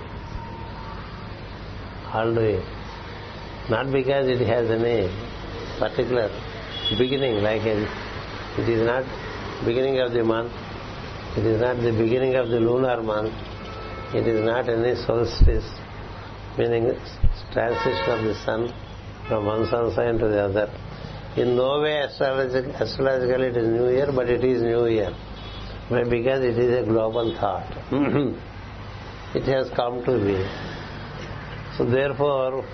[2.12, 2.64] All do it.
[3.70, 5.08] Not because it has any
[5.78, 6.28] particular
[6.98, 9.04] beginning, like it is not
[9.64, 10.52] beginning of the month,
[11.38, 13.32] it is not the beginning of the lunar month,
[14.12, 15.70] it is not any solstice,
[16.58, 16.92] meaning
[17.52, 18.72] transition of the sun
[19.28, 20.68] from one sun sign to the other.
[21.36, 25.14] In no way astrologic, astrologically it is New Year, but it is New Year.
[25.88, 27.70] Because it is a global thought.
[29.34, 30.38] it has come to be.
[31.76, 32.64] So therefore,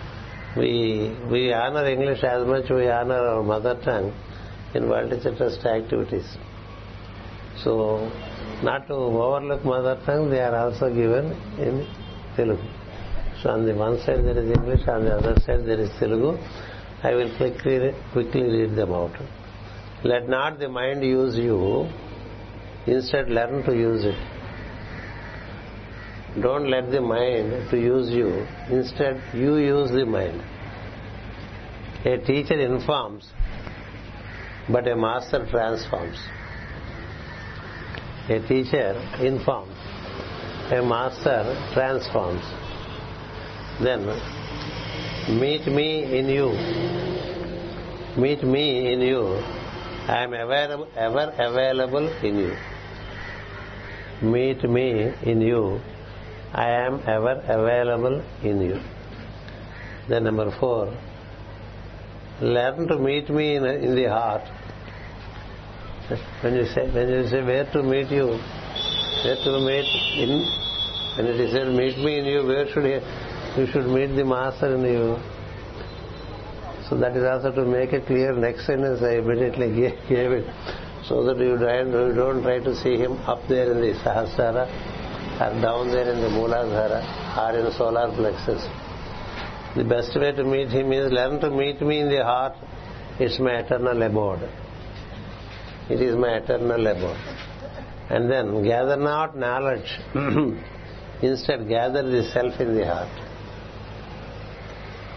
[0.56, 4.12] we we honor English as much we honor our mother tongue
[4.74, 6.36] in multi-interest activities.
[7.62, 8.10] So,
[8.62, 11.86] not to overlook mother tongue, they are also given in
[12.36, 12.85] Telugu.
[13.42, 16.38] So on the one side there is English, on the other side there is Telugu.
[17.02, 19.12] I will quickly, quickly read them out.
[20.04, 21.88] Let not the mind use you,
[22.86, 24.16] instead learn to use it.
[26.40, 30.42] Don't let the mind to use you, instead you use the mind.
[32.04, 33.28] A teacher informs,
[34.70, 36.18] but a master transforms.
[38.28, 39.76] A teacher informs,
[40.72, 42.44] a master transforms.
[43.80, 44.06] Then
[45.38, 46.52] meet me in you.
[48.16, 49.42] Meet me in you.
[50.08, 52.56] I am ever, ever available in you.
[54.22, 55.80] Meet me in you.
[56.54, 58.80] I am ever available in you.
[60.08, 60.96] Then number four,
[62.40, 64.42] learn to meet me in, the heart.
[66.40, 68.38] When you say when you say where to meet you,
[69.24, 70.46] where to meet in
[71.16, 72.84] when it is said meet me in you, where should
[73.56, 75.16] he you should meet the master in you.
[76.88, 78.32] So that is also to make it clear.
[78.34, 79.70] Next sentence I immediately
[80.08, 80.46] gave it.
[81.08, 84.66] So that you don't try to see him up there in the Sahasrara
[85.40, 87.00] or down there in the Mooladhara
[87.38, 88.62] or in the solar plexus.
[89.74, 92.54] The best way to meet him is learn to meet me in the heart.
[93.18, 94.42] It's my eternal abode.
[95.88, 97.16] It is my eternal abode.
[98.10, 99.88] And then gather not knowledge.
[101.22, 103.25] Instead, gather the self in the heart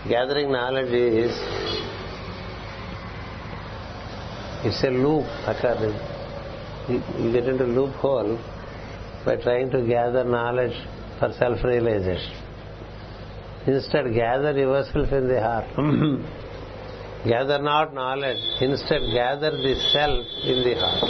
[0.07, 1.31] gathering knowledge is
[4.63, 5.97] it's a loop according
[6.89, 8.37] you get into a loophole
[9.25, 10.75] by trying to gather knowledge
[11.19, 12.33] for self-realization.
[13.67, 15.65] Instead, gather yourself in the heart.
[15.77, 17.29] Mm-hmm.
[17.29, 18.39] gather not knowledge.
[18.61, 21.03] Instead, gather the self in the heart.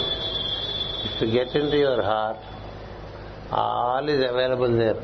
[1.06, 2.36] If you get into your heart,
[3.50, 5.00] all is available there.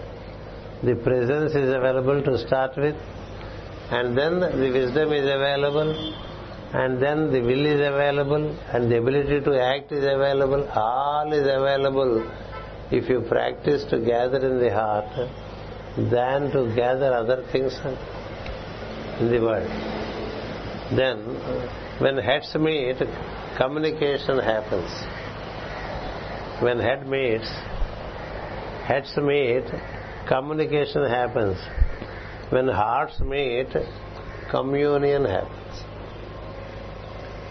[0.83, 2.97] The presence is available to start with
[3.91, 5.93] and then the wisdom is available.
[6.73, 8.59] And then the will is available.
[8.73, 10.69] And the ability to act is available.
[10.75, 12.29] All is available.
[12.91, 15.31] If you practice to gather in the heart
[16.11, 17.73] than to gather other things
[19.21, 19.71] in the world.
[20.97, 21.19] Then
[22.01, 22.97] when heads meet
[23.57, 24.91] communication happens.
[26.63, 27.49] When head meets
[28.87, 29.65] heads meet
[30.29, 31.59] communication happens
[32.51, 33.67] when hearts meet,
[34.53, 35.83] communion happens.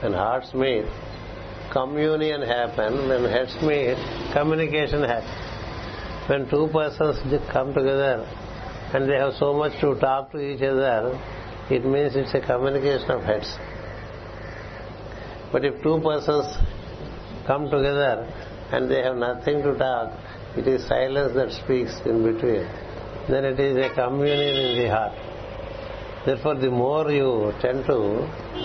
[0.02, 0.86] When hearts meet,
[1.74, 3.10] communion happens.
[3.10, 3.98] When heads meet,
[4.32, 6.30] communication happens.
[6.30, 7.18] When two persons
[7.52, 8.26] come together
[8.94, 11.20] and they have so much to talk to each other,
[11.70, 13.54] it means it's a communication of heads.
[15.52, 16.46] But if two persons
[17.46, 18.32] come together
[18.72, 20.18] and they have nothing to talk,
[20.56, 22.66] it is silence that speaks in between
[23.30, 25.14] then it is a communion in the heart.
[26.26, 27.98] Therefore, the more you tend to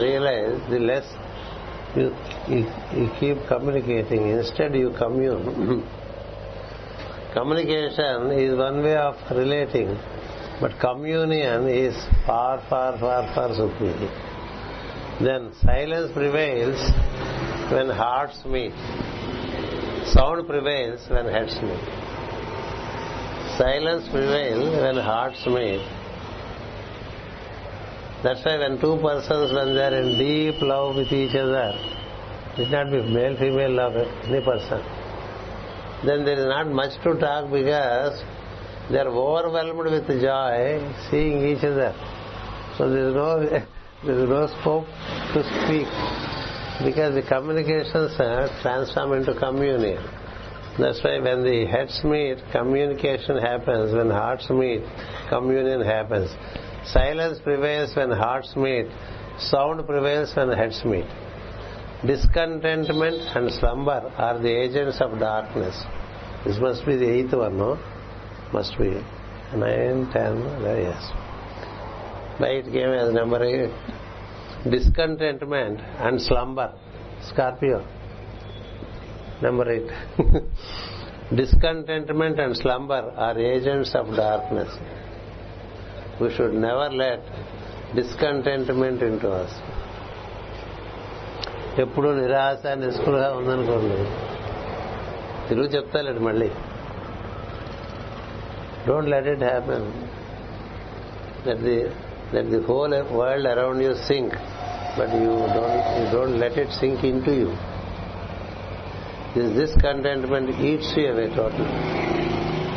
[0.01, 1.05] realize, the less
[1.97, 2.15] you,
[2.49, 4.29] you, you keep communicating.
[4.29, 5.87] Instead, you commune.
[7.33, 9.97] Communication is one way of relating,
[10.61, 11.95] but communion is
[12.27, 14.11] far, far, far, far superior.
[15.21, 16.81] Then silence prevails
[17.71, 18.73] when hearts meet.
[20.13, 22.10] Sound prevails when heads meet.
[23.61, 25.85] Silence prevails when hearts meet.
[28.23, 31.73] That's why when two persons, when they are in deep love with each other,
[32.57, 34.81] it not be male, female love, any person,
[36.07, 38.25] then there is not much to talk because
[38.91, 40.81] they are overwhelmed with joy
[41.11, 41.93] seeing each other.
[42.79, 43.41] So there is no,
[44.07, 44.87] there is no scope
[45.35, 45.89] to speak
[46.83, 50.03] because the communications transform into communion.
[50.81, 51.21] That's why eh?
[51.21, 53.93] when the heads meet, communication happens.
[53.93, 54.83] When hearts meet,
[55.29, 56.31] communion happens.
[56.87, 58.87] Silence prevails when hearts meet.
[59.39, 61.05] Sound prevails when heads meet.
[62.07, 65.77] Discontentment and slumber are the agents of darkness.
[66.47, 67.79] This must be the eighth one, no?
[68.53, 69.05] Must be.
[69.55, 71.03] Nine, ten, yes.
[72.41, 73.71] By it came as number eight.
[74.71, 76.73] Discontentment and slumber.
[77.29, 78.00] Scorpio.
[79.42, 79.90] Number eight.
[81.36, 84.72] Discontentment and slumber are agents of darkness.
[86.22, 87.22] We should never let
[87.96, 89.54] discontentment into us.
[91.84, 93.98] ఎప్పుడు నిరాశ నిస్పృహ ఉందనుకోండి
[95.48, 96.48] తెలుగు చెప్తాలేడు మళ్ళీ
[98.88, 99.88] don't let it happen
[101.48, 101.76] that the
[102.34, 104.36] that the whole world around you sink
[105.00, 107.50] but you don't you don't let it sink in to you
[109.35, 111.75] this discontentment eats you away totally.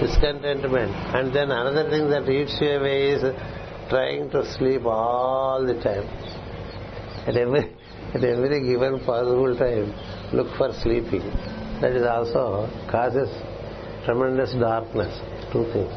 [0.01, 0.91] Discontentment.
[1.17, 3.23] And then another thing that eats you away is
[3.89, 6.07] trying to sleep all the time.
[7.27, 7.63] At every
[8.15, 9.87] at every given possible time,
[10.37, 11.25] look for sleeping.
[11.81, 12.43] That is also
[12.91, 13.29] causes
[14.05, 15.13] tremendous darkness.
[15.51, 15.93] Two things.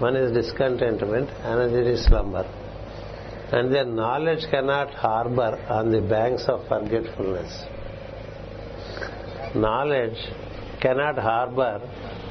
[0.00, 2.46] One is discontentment, another is slumber.
[3.52, 7.52] And then knowledge cannot harbor on the banks of forgetfulness.
[9.54, 10.18] Knowledge
[10.80, 11.80] cannot harbor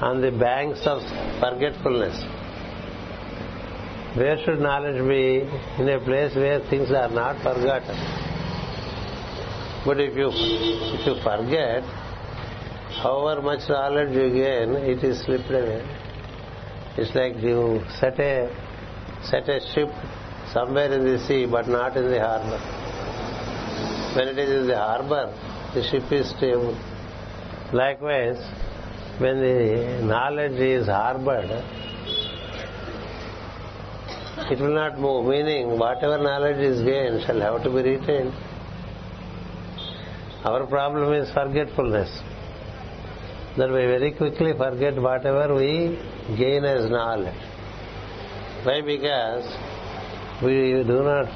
[0.02, 1.02] on the banks of
[1.40, 2.22] forgetfulness.
[4.16, 5.40] Where should knowledge be?
[5.82, 7.98] In a place where things are not forgotten.
[9.86, 10.30] But if you
[11.06, 11.84] you forget,
[13.02, 15.82] however much knowledge you gain, it is slipped away.
[16.98, 18.50] It's like you set a
[19.24, 19.90] set a ship
[20.54, 22.60] somewhere in the sea, but not in the harbor.
[24.16, 25.34] When it is in the harbor,
[25.74, 26.78] the ship is stable.
[27.74, 28.38] Likewise,
[29.18, 31.50] when the knowledge is harbored,
[34.52, 38.32] it will not move, meaning whatever knowledge is gained shall have to be retained.
[40.46, 42.10] Our problem is forgetfulness.
[43.58, 45.98] That we very quickly forget whatever we
[46.38, 47.34] gain as knowledge.
[48.64, 48.82] Why?
[48.82, 49.46] Because
[50.44, 51.28] we do not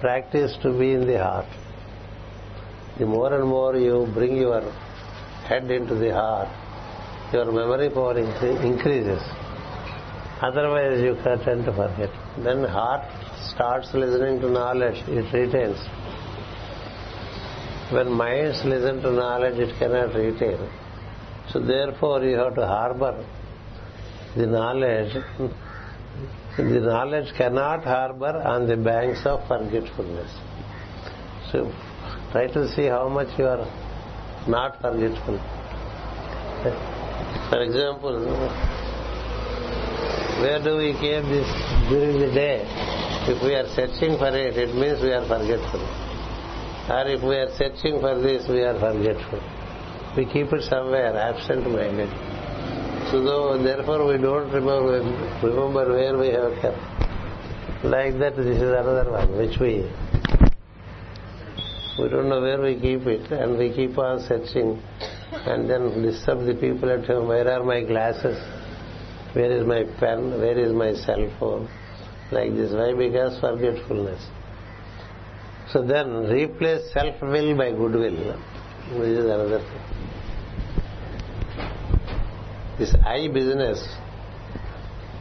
[0.00, 1.46] practice to be in the heart.
[2.98, 4.60] The more and more you bring your
[5.46, 6.48] head into the heart,
[7.32, 9.22] your memory power increases.
[10.40, 12.10] Otherwise, you tend to forget.
[12.38, 13.04] Then heart
[13.54, 15.78] starts listening to knowledge, it retains.
[17.92, 20.58] When minds listen to knowledge, it cannot retain.
[21.52, 23.24] So therefore, you have to harbor
[24.36, 25.16] the knowledge.
[26.56, 30.28] The knowledge cannot harbor on the banks of forgetfulness.
[31.52, 31.72] So
[32.32, 33.64] try to see how much you are
[34.46, 35.38] not forgetful.
[37.50, 38.18] For example,
[40.40, 41.48] where do we keep this
[41.88, 42.64] during the day?
[43.28, 45.80] If we are searching for it, it means we are forgetful.
[46.88, 49.40] Or if we are searching for this, we are forgetful.
[50.16, 52.08] We keep it somewhere, absent-minded.
[53.10, 55.00] So though, therefore we don't remember,
[55.42, 57.84] remember where we have kept.
[57.84, 59.58] Like that, this is another one, which
[61.98, 64.80] we don't know where we keep it, and we keep on searching,
[65.32, 67.28] and then disturb the people at home.
[67.28, 68.38] Where are my glasses?
[69.34, 70.40] Where is my pen?
[70.40, 71.68] Where is my cell phone?
[72.30, 72.72] Like this.
[72.72, 72.94] Why?
[72.94, 74.24] Because forgetfulness.
[75.72, 78.40] So then replace self-will by goodwill.
[78.92, 79.98] This is another thing.
[82.78, 83.86] This I business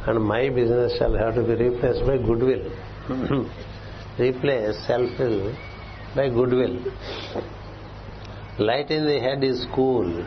[0.05, 2.69] and my business shall have to be replaced by goodwill.
[3.07, 4.21] Hmm.
[4.21, 5.55] replace self-will
[6.16, 6.80] by goodwill.
[8.60, 10.26] Light in the head is cool.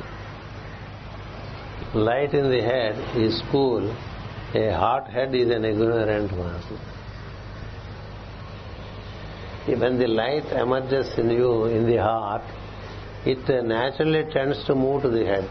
[1.95, 3.91] Light in the head is cool.
[4.55, 6.63] A hot head is an ignorant one.
[9.67, 12.43] When the light emerges in you, in the heart,
[13.25, 15.49] it naturally tends to move to the head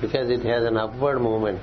[0.00, 1.60] because it has an upward movement.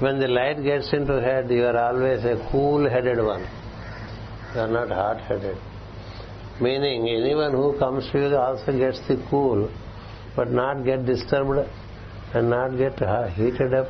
[0.00, 3.46] When the light gets into head, you are always a cool-headed one.
[4.54, 5.56] You are not hot-headed.
[6.62, 9.68] Meaning, anyone who comes to you also gets the cool,
[10.36, 11.68] but not get disturbed
[12.34, 13.88] and not get uh, heated up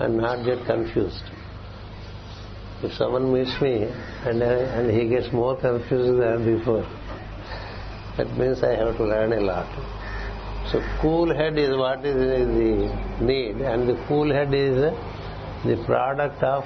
[0.00, 1.22] and not get confused.
[2.82, 3.84] If someone meets me
[4.26, 6.82] and, uh, and he gets more confused than before,
[8.16, 9.70] that means I have to learn a lot.
[10.72, 14.74] So cool head is what is the need and the cool head is
[15.64, 16.64] the product of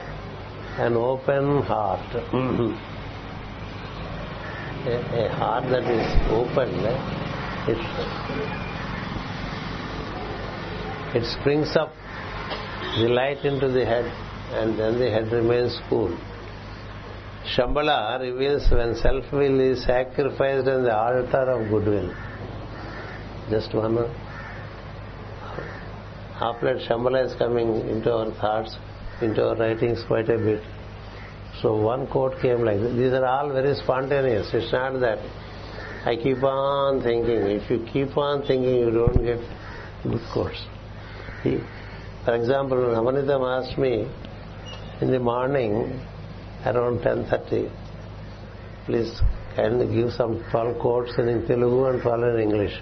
[0.79, 2.09] an open heart.
[2.33, 2.96] Mm-hmm.
[4.87, 6.71] A, heart that is open,
[7.69, 7.79] it,
[11.17, 11.93] it springs up
[12.97, 14.05] the light into the head
[14.55, 16.17] and then the head remains cool.
[17.55, 22.15] Shambhala reveals when self-will is sacrificed on the altar of goodwill.
[23.51, 23.97] Just one
[26.39, 28.77] half Shambhala is coming into our thoughts,
[29.23, 30.63] into our writings quite a bit.
[31.63, 32.93] So one quote came like this.
[32.97, 34.49] These are all very spontaneous.
[34.53, 35.19] It's not that
[36.05, 37.43] I keep on thinking.
[37.59, 39.41] If you keep on thinking, you don't get
[40.03, 40.63] good quotes.
[42.25, 44.09] For example, Navanita asked me
[45.01, 46.01] in the morning
[46.65, 47.71] around 10.30,
[48.87, 49.21] please
[49.55, 52.75] kindly give some 12 quotes in Telugu and 12 in English.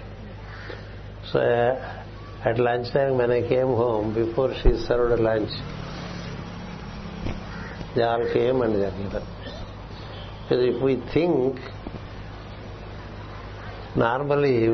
[1.31, 2.03] So uh,
[2.43, 5.49] at lunchtime when I came home, before she served lunch,
[7.95, 9.23] and they given.
[10.43, 11.59] Because if we think,
[13.95, 14.65] normally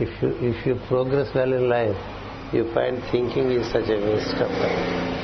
[0.00, 1.96] if you, if you progress well in life,
[2.52, 5.14] you find thinking is such a waste of time.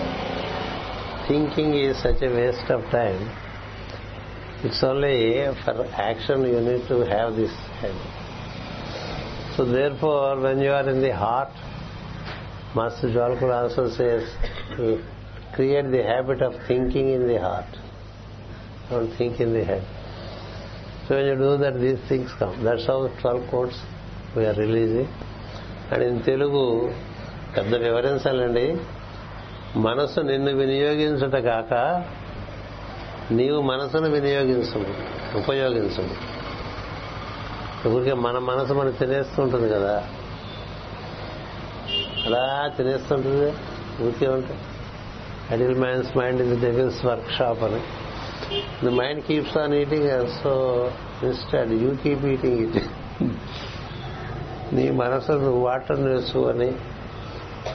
[1.29, 3.21] Thinking is such a waste of time.
[4.63, 7.97] It's only for action you need to have this head.
[9.57, 11.51] So therefore, when you are in the heart,
[12.75, 14.29] Master Djwhal Khul also says,
[15.55, 17.77] create the habit of thinking in the heart
[18.93, 19.89] don't think in the head
[21.09, 23.79] so you do that these things come that's how twelve quotes
[24.39, 25.13] we are releasing
[25.93, 26.93] and in Telugu
[27.57, 28.77] పెద్ద వివరించాలండి.
[29.77, 32.05] మనసు నిన్ను వినియోగించుట కాక
[33.31, 34.79] నీవు మనసును వినియోగించు
[35.39, 36.31] ఉపయోగించు
[37.89, 40.05] ఊరికే మన మనసు మనం తినేస్తుంటుంది కదా.
[42.27, 43.49] అలా తినేస్తుంటుంది
[44.03, 44.61] ఊరికే ఉంటుంది.
[45.53, 47.05] Idle man's mind is devil's
[47.39, 47.83] workshop అని
[48.85, 50.55] the mind keeps on eating so
[51.23, 52.79] instead you keep eating it
[54.75, 56.73] నీ మనసు నువ్వు వాటర్ నేర్చుకొని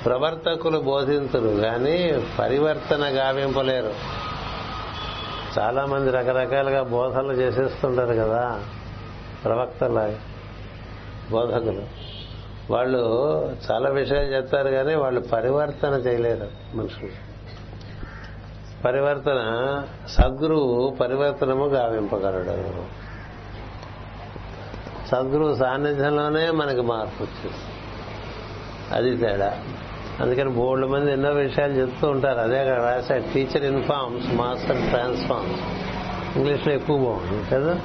[0.05, 3.93] ప్రవర్తకులు బోధించరు కానీ పరివర్తన గావింపలేరు.
[5.59, 8.61] చాలా మంది రకరకాలుగా బోధనలు చేసేస్తుంటారు కదా
[9.45, 10.15] ప్రవక్తల
[11.31, 11.83] బోధకులు.
[12.73, 13.03] వాళ్ళు
[13.71, 17.34] చాలా విషయాలు చెప్తారు కానీ వాళ్ళు పరివర్తన చేయలేరు మనుషులు.
[18.83, 23.05] పరివర్తన సద్గురువు పరివర్తనము గావింపగలడు.
[25.07, 27.57] సద్గురువు సాన్నిధ్యంలోనే మనకి మార్పు వచ్చింది.
[28.91, 29.59] అది తేడా.
[30.19, 32.39] అందుకని బోర్డు మంది ఎన్నో విషయాలు చెప్తూ ఉంటారు.
[32.39, 35.61] అదే అక్కడ రాసే టీచర్ ఇన్ఫార్మ్స్ మాస్టర్ ట్రాన్స్ఫార్మ్స్
[36.37, 37.79] ఇంగ్లీష్లో ఎక్కువ బాగుంది కదా?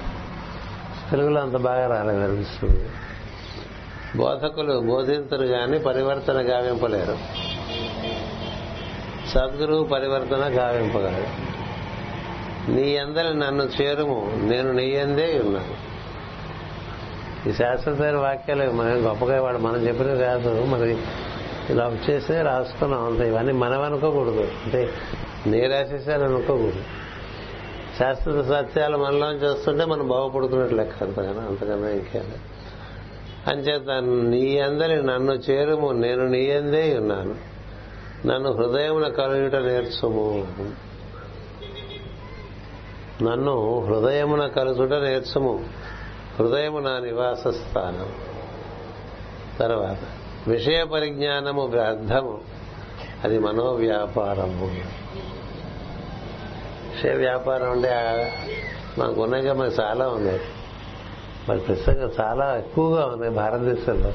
[1.10, 2.88] తెలుగులో అంత బాగా రాలేదు అనిపిస్తుంది.
[4.16, 7.16] బోధకులు బోధించరు కానీ పరివర్తన గావింపలేరు.
[9.34, 11.60] సద్గురు పరివర్తన గావింపగలడు
[12.70, 15.90] నీ అందరి నన్ను చేరుము నేను నీ అందే ఉన్నాను.
[17.48, 20.96] ఈ శాస్త్రమైన వాక్యాలు మనం గొప్పగా వాడు మనం చెప్పినవి కాదు మరి
[21.70, 23.20] ఇలా చేస్తే రాసుకున్నాం అంత.
[23.20, 24.48] ఇవన్నీ మనం అనుకోకూడదు.
[24.64, 24.92] అంటే
[25.46, 26.82] నే రాసేసాను అనుకోకూడదు.
[27.98, 32.38] శాస్త్ర సత్యాలు మనలో చేస్తుంటే మనం బాగుపడుతున్నట్టు లెక్క అంతకన్నా అంతకన్నా ఇంకేనా
[33.52, 37.49] అంచేత నీ అందరి నన్ను చేరుము నేను నీ అందే ఉన్నాను.
[38.26, 40.46] నన్ను హృదయమున కలుగుట నేర్చుము.
[43.22, 45.64] నన్ను హృదయమున కలుగుట నేర్చుము.
[46.38, 48.12] హృదయము నా నివాస స్థానం
[49.58, 49.98] తర్వాత
[50.48, 52.38] విషయ పరిజ్ఞానము వ్యర్థము
[53.24, 54.66] అది మనోవ్యాపారము.
[56.94, 57.90] విషయ వ్యాపారం అంటే
[58.98, 60.40] మాకు ఉన్నాయి మనకు చాలా ఉన్నాయి.
[61.48, 64.12] మరి పుస్తకం చాలా ఎక్కువగా ఉన్నాయి భారతదేశంలో.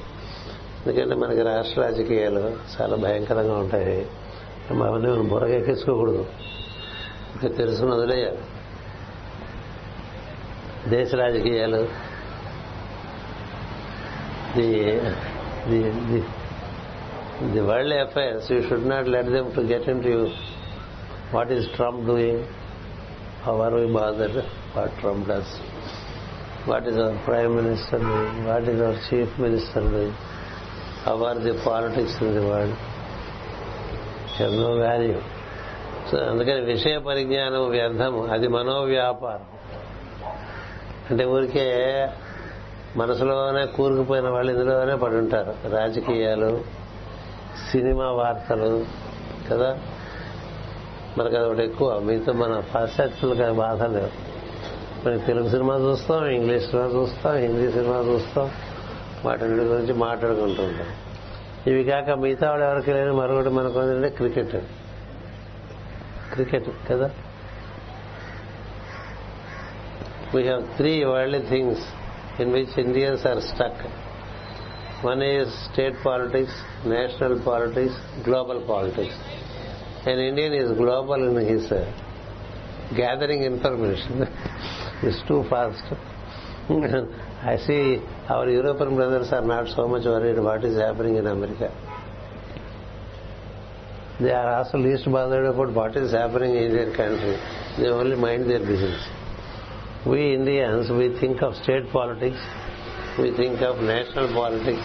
[0.86, 4.08] ఎందుకంటే మనకి రాష్ట్ర రాజకీయాలు చాలా భయంకరంగా ఉంటాయి.
[4.72, 6.26] అవన్నీ మనం బుర్రగెక్కించుకోకూడదు
[7.48, 8.42] తెలుసుకుని వదిలేయాలి
[10.90, 11.88] దేశ రాజకీయాలు.
[14.58, 14.68] The
[15.70, 16.20] the the
[17.52, 20.28] the world affairs you should not let them to get in to you.
[21.34, 22.44] What is Trump doing?
[23.44, 24.38] How are we bother
[24.78, 25.54] what Trump does?
[26.70, 28.48] What is our prime minister doing?
[28.48, 30.16] What is our chief minister doing?
[31.08, 32.76] Our the politics in the world
[34.36, 35.16] have no value
[36.12, 39.46] so అందుకని విషయ పరిజ్ఞానం వ్యర్థము అది మనోవ్యాపారం.
[41.12, 42.08] అంటే ఊరికే
[42.96, 46.62] మనసులోనే కూరుకుపోయిన వాళ్ళు ఇందులోనే పడి ఉంటారు రాజకీయాలు
[47.72, 48.86] సినిమా వార్తలు
[49.52, 49.78] కదా?
[51.18, 52.00] మనకు అది ఒకటి ఎక్కువ.
[52.00, 54.26] మీతో మన పాశ్చాత్యులకు అది బాధ లేవు
[55.08, 58.52] మనకి తెలుగు సినిమా చూస్తాం ఇంగ్లీష్ సినిమా చూస్తాం హిందీ సినిమా చూస్తాం.
[59.26, 60.88] వాటి గురించి మాట్లాడుకుంటుంటాం
[61.68, 64.56] ఇవి కాక మిగతా వాళ్ళు ఎవరికి లేని మరొకటి మనకు ఏంటంటే క్రికెట్.
[66.34, 67.10] క్రికెట్ కదా?
[70.36, 71.86] We have three world things
[72.42, 73.84] in which Indians are stuck
[75.06, 79.20] one is state politics national politics global politics
[80.10, 81.74] and Indian is global in his
[83.00, 84.26] gathering information
[85.06, 85.94] is too fast
[87.46, 91.70] I see our European brothers are not so much worried what is happening in America.
[94.20, 97.38] They are also least bothered about what is happening in their country.
[97.78, 99.00] They only mind their business.
[100.08, 102.42] We Indians, we think of state politics,
[103.20, 104.82] we think of national politics,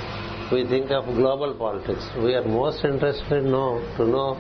[0.53, 2.05] we think of global politics.
[2.19, 4.35] We are most interested know, to know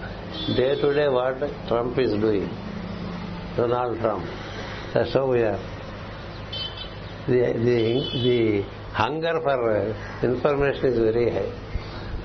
[0.56, 2.48] day to day what Trump is doing.
[3.56, 4.24] Donald Trump.
[4.92, 5.69] That's how we are.
[7.30, 7.80] The, the,
[8.26, 8.62] the
[8.92, 11.52] hunger for uh, information is very high.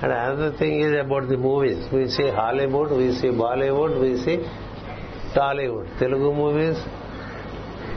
[0.02, 1.86] And another thing is about the movies.
[1.92, 4.38] We see Hollywood, we see Bollywood, we see
[5.36, 5.86] Tollywood.
[6.00, 6.76] Telugu movies,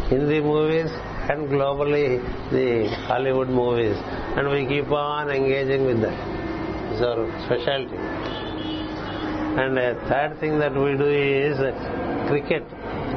[0.09, 0.91] Hindi movies,
[1.31, 2.67] and globally the
[3.07, 3.97] Hollywood movies.
[4.37, 6.17] And we keep on engaging with that.
[6.91, 7.97] It's our specialty.
[9.61, 11.57] And a third thing that we do is
[12.29, 12.63] cricket.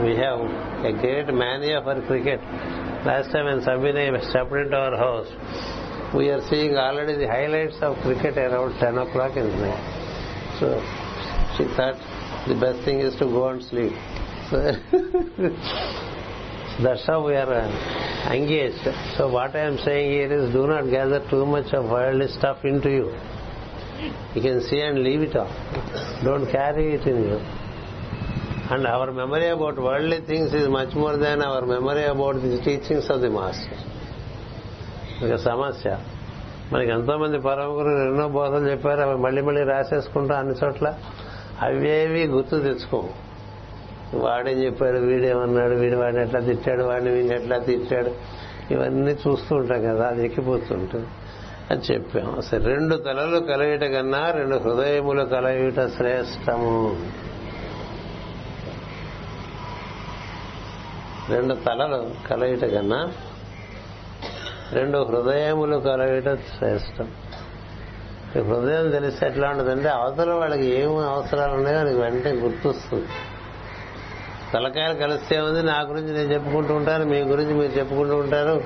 [0.02, 0.40] We have
[0.90, 2.40] a great mania for cricket.
[3.04, 5.26] Last time when Sabine stepped our house,
[6.14, 10.58] we are seeing already the highlights of cricket around 10 o'clock in the night.
[10.60, 10.78] So
[11.56, 11.98] she thought
[12.46, 13.90] the best thing is to go and sleep.
[14.50, 14.56] So
[16.84, 18.86] that's how we are uh, engaged.
[19.16, 22.64] So what I am saying here is do not gather too much of worldly stuff
[22.64, 23.12] into you.
[24.36, 25.50] You can see and leave it off.
[26.22, 27.61] Don't carry it in you.
[28.70, 33.10] And our memory about worldly things is much more than our memory about the teachings
[33.10, 33.78] of the master
[35.24, 35.98] ఒక సమస్య.
[36.72, 40.94] మనకి ఎంతో మంది పరమగురు ఎన్నో బోధలు చెప్పారు అవి మళ్ళీ మళ్ళీ రాసేసుకుంటాం అన్ని చోట్ల.
[41.62, 43.08] అవేవి గుర్తు తెచ్చుకో
[44.14, 48.10] వాడేం చెప్పాడు వీడేమన్నాడు వీడు వాడిని ఎట్లా తిట్టాడు వాడిని వీడిని ఎట్లా తిట్టాడు.
[48.70, 51.06] ఇవన్నీ చూస్తూ ఉంటాం కదా అది ఎక్కిపోతుంటుంది
[51.70, 52.34] అని చెప్పాం.
[52.38, 56.96] అసలు రెండు తలలు కలయుట కన్నా రెండు హృదయములు కలయుట శ్రేష్టము.
[61.28, 63.12] రెండు తలలు కలయిట కన్నా
[64.72, 67.08] రెండు హృదయములు కలయిట శ్రేష్టం.
[68.34, 73.06] హృదయం తెలిస్తే ఎట్లా ఉంటుందంటే అవతల వాళ్ళకి ఏం అవసరాలు ఉన్నాయో అది వెంటనే గుర్తొస్తుంది.
[74.54, 78.64] తలకాయలు కలిస్తే ఉంది నా గురించి నేను చెప్పుకుంటూ ఉంటాను మీ గురించి మీరు చెప్పుకుంటూ ఉంటారు.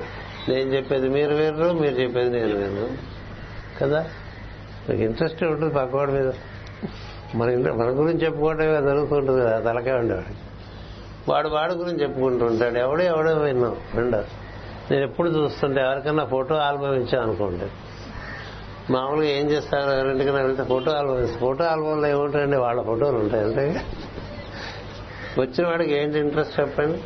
[0.49, 2.89] నేను చెప్పేది మీరు వేరు మీరు చెప్పేది నేను వేరు
[3.81, 4.05] కదా?
[4.89, 6.31] మీకు ఇంట్రెస్ట్ ఉంటుంది పక్కవాడి మీద.
[7.35, 10.35] మన ఇంట్లో మన గురించి చెప్పుకోవటమే జరుగుతుంటుంది కదా తలకాయ ఉండేవాడికి.
[11.29, 13.75] వాడు వాడు గురించి చెప్పుకుంటూ ఉంటాడు ఎవడో ఎవడో విన్నాం.
[13.95, 14.23] రెండో
[14.91, 17.65] నేను ఎప్పుడు చూస్తుంటే ఎవరికన్నా ఫోటో ఆల్బమ్ ఇచ్చాను అనుకోండి.
[18.91, 19.91] మామూలుగా ఏం చేస్తారు?
[19.91, 22.57] ఎవరింటికైనా వెళ్తే ఫోటో ఆల్బమ్ ఫోటో ఆల్బంలో ఏముంటాయండి?
[22.57, 23.85] వాళ్ళ ఫోటోలు ఉంటాయి అంటే
[25.39, 26.99] వచ్చిన వాడికి ఏంటి ఇంట్రెస్ట్ చెప్పండి?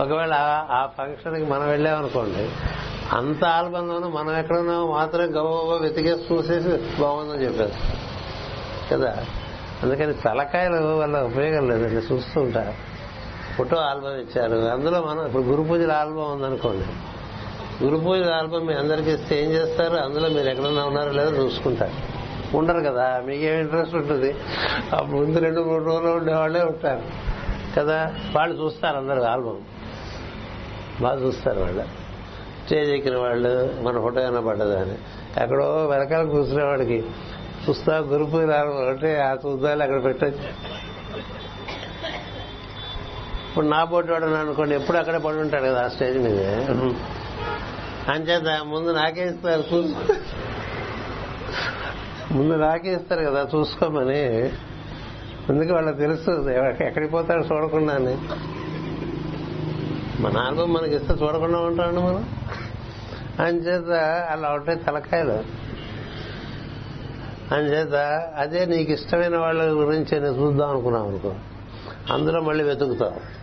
[0.00, 0.34] ఒకవేళ
[0.70, 2.50] ఆ ఫంక్షన్కి మనం వెళ్ళామనుకోండి
[3.12, 7.72] అంత ఆల్బంలోనూ మనం ఎక్కడున్నామో మాత్రం గబగబా వెతికేసి చూసేసి బాగుందని చెప్పారు.
[8.94, 9.26] కదా?
[9.82, 12.72] అందుకని తలకాయలు వల్ల ఉపయోగం లేదండి చూస్తూ ఉంటారు
[13.58, 14.56] ఫోటో ఆల్బమ్ ఇచ్చారు.
[14.56, 16.84] అందులో మనం ఇప్పుడు గురు పూజల ఆల్బమ్ ఉందనుకోండి.
[17.84, 19.96] గురు పూజల ఆల్బమ్ మీ అందరికి ఇస్తే ఏం చేస్తారు?
[19.96, 22.20] అందులో మీరు ఎక్కడన్నా ఉన్నారో లేదో చూసుకుంటారు.
[22.56, 24.34] ఉండరు కదా మీకేం ఇంట్రెస్ట్ ఉంటుంది?
[24.94, 27.02] ఆ ముందు రెండు మూడు రోజులు ఉండేవాళ్ళే ఉంటారు.
[27.78, 29.60] కదా వాళ్ళు చూస్తారు అందరు ఆల్బమ్.
[31.02, 31.82] బాగా చూస్తారు వాళ్ళు.
[32.64, 34.94] స్టేజ్ ఎక్కిన వాళ్ళు మన ఫోటో కనబడ్డదని
[35.42, 37.04] ఎక్కడో వెనకాల కూర్చునే వాడికి
[37.70, 38.24] చూస్తా గురు
[38.90, 40.46] అంటే ఆ చూద్దాలు అక్కడ పెట్టచ్చు.
[43.48, 46.40] ఇప్పుడు నా బోర్డు వాడు అనుకోండి ఎప్పుడు అక్కడే పడి ఉంటాడు కదా ఆ స్టేజ్ మీద.
[48.10, 49.64] అంచేత ముందు నాకే ఇస్తారు
[52.32, 54.22] ముందు నాకే ఇస్తారు కదా చూసుకోమని.
[55.48, 56.50] అందుకే వాళ్ళకి తెలుసు
[56.82, 58.14] ఎక్కడికి పోతాడు చూడకుండా అని
[60.22, 62.34] మన ఆల్బం మనకి ఇస్తే చూడకుండా ఉంటాడు మనం.
[63.40, 63.90] అంచేత
[64.30, 65.69] అలా ఉంటాయి తలకాయలు.
[67.52, 67.94] అంచేత
[68.36, 71.34] అదే నీకు ఇష్టమైన వాళ్ళ గురించి నేను చూద్దాం అనుకున్నాం అనుకో.
[72.12, 73.40] అందులో మళ్ళీ వెతుకుతావు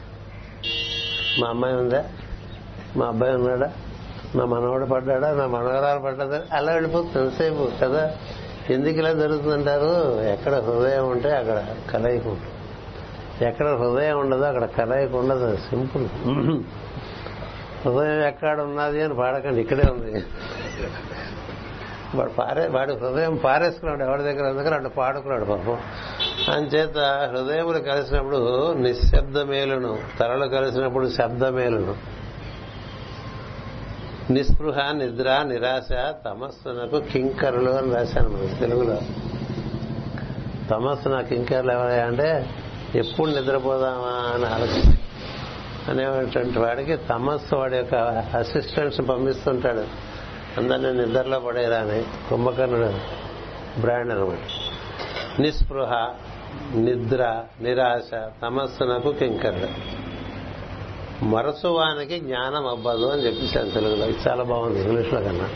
[1.42, 2.06] మా అమ్మాయి ఉందా?
[2.98, 3.72] మా అబ్బాయి ఉన్నాడా?
[4.36, 5.34] నా మనవాడు పడ్డాడా?
[5.34, 8.18] నా మనవరాలు పడ్డదా అలా వెళ్ళిపోతుంది ఎంతసేపు కదా?
[8.70, 10.22] ఎందుకు ఇలా జరుగుతుందంటారు?
[10.22, 12.52] ఎక్కడ హృదయం ఉంటే అక్కడ కలయిక ఉంటుంది.
[13.46, 15.58] ఎక్కడ హృదయం ఉండదో అక్కడ కలయిక ఉండదు.
[15.58, 16.08] సింపుల్.
[17.86, 19.62] హృదయం ఎక్కడ ఉన్నది అని పాడకండి.
[19.62, 20.24] ఇక్కడే ఉంది.
[22.16, 25.78] వాడు పారే వాడి హృదయం పారేసుకున్నాడు ఎవరి దగ్గర అందుకని అటు పాడుకున్నాడు పాపం.
[26.54, 31.96] అంచేత హృదయములు కలిసినప్పుడు నిశ్శబ్ద మేలును తరలు కలిసినప్పుడు శబ్ద మేలును
[34.32, 39.02] నిస్పృహ నిద్ర నిరాశ తమస్సునకు కింకరులు అని రాశాను మనకి తెలుగులో.
[40.70, 42.50] తమస్సు నాకు కింకర్లు ఎవరయ్యా అంటే
[42.96, 44.96] ఎప్పుడు నిద్రపోదామా అని ఆలోచన.
[45.90, 47.96] అనేటువంటి వాడికి తమస్సు వాడి యొక్క
[48.36, 50.07] అసిస్టెంట్స్ పంపిస్తుంటాడు.
[50.58, 52.94] అందరినీ నిద్రలో పడేరా అని కుంభకర్ణుడు
[53.82, 54.38] బ్రాండ్ అనమాట
[55.42, 56.08] నిస్పృహ
[56.76, 59.68] నిద్ర నిరాశ తమస్సునకు కింకర్డు
[61.26, 64.06] మరసువానికి జ్ఞానం అవ్వదు అని చెప్పేసాను తెలుగులో.
[64.06, 65.50] ఇది చాలా బాగుంది ఇంగ్లీష్లో కన్నా.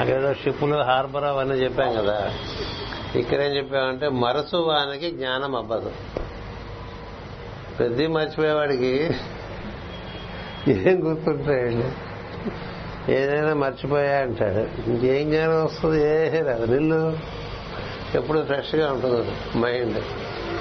[0.00, 2.32] అక్కడ ఏదో షిప్పులు హార్బర్ అవన్నీ చెప్పాం కదా.
[3.14, 5.92] ఇక్కడేం చెప్పామంటే మరసువానికి జ్ఞానం అవ్వదు
[7.78, 9.10] ప్రతి మర్చిపోయేవాడికి
[10.68, 11.90] ఏం గుర్తుంటాయండి?
[13.08, 14.90] ఏదైనా మర్చిపోయా అంటాడు.
[14.90, 16.02] ఇంకేం జ్ఞానం వస్తుంది?
[16.06, 16.72] ఏ రాదు.
[16.72, 17.18] నిల్లు
[18.14, 19.98] ఎప్పుడు ఫ్రెష్గా ఉంటుంది మైండ్.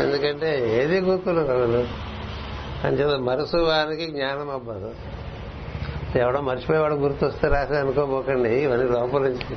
[0.01, 1.87] ఎందుకంటే ఏది గుర్తుండదు
[2.83, 4.91] అంచేత మరుసు వారికి జ్ఞానం అవ్వదు.
[6.15, 8.49] ఎవడో మర్చిపోయేవాడు గుర్తొస్తే రాసి అనుకోబోకండి.
[8.49, 9.55] ఇవన్నీ లోపల నుంచి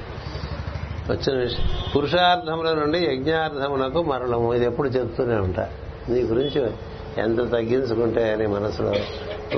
[1.10, 1.66] వచ్చిన విషయం.
[1.96, 4.54] పురుషార్థముల నుండి యజ్ఞార్థమునకు మరణము.
[4.54, 5.68] ఇది ఎప్పుడు చెప్తూనే ఉంటా.
[6.08, 6.70] నీ గురించి
[7.18, 8.92] ఎంత తగ్గించుకుంటే అని మనసులో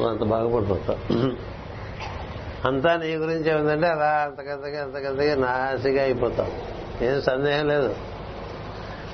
[0.09, 1.56] అంత బాగుపడిపోతావు.
[2.67, 6.51] అంతా నీ గురించి ఏముందంటే అలా అంతకంతగా అంతకంతగా నాసిగా అయిపోతాం.
[7.03, 7.97] ఏం సందేహం లేదు.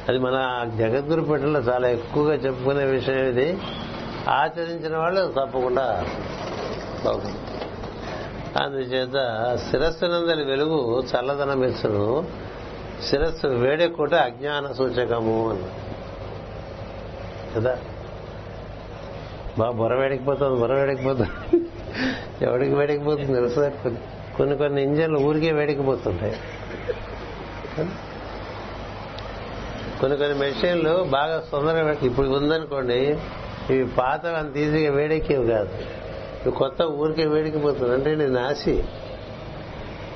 [0.08, 3.58] అది మన జగద్గురు పెట్టలో చాలా ఎక్కువగా చెప్పుకునే విషయం ఇది.
[4.28, 6.06] ఆచరించిన వాళ్ళు తప్పకుండా
[7.04, 7.38] బాగుంది
[8.62, 9.12] అందుచేత
[9.70, 12.26] శిరస్సునందలి వెలుగు చల్లదనం ఇచ్చును
[13.10, 15.62] శిరస్సు వేడెక్కుట అజ్ఞాన సూచకము అన్న.
[17.56, 17.78] కదా?
[19.58, 21.71] బాగా బొర వేడికిపోతుంది బొర వేడికిపోతుంది
[22.42, 23.72] ఎవడికి వేడికిపోతుంది తెలుసా
[24.36, 26.36] కొన్ని కొన్ని ఇంజన్లు ఊరికే వేడికిపోతుంటాయి
[30.00, 33.18] కొన్ని కొన్ని మెషిన్లు బాగా సుందరంగా ఇప్పుడు ఉందనుకోండి
[33.70, 35.68] ఇవి పాత అంత ఈజీగా వేడెక్కేవి కాదు.
[36.42, 38.84] ఇవి కొత్త ఊరికే వేడికిపోతుంది అంటే నేను నాసి.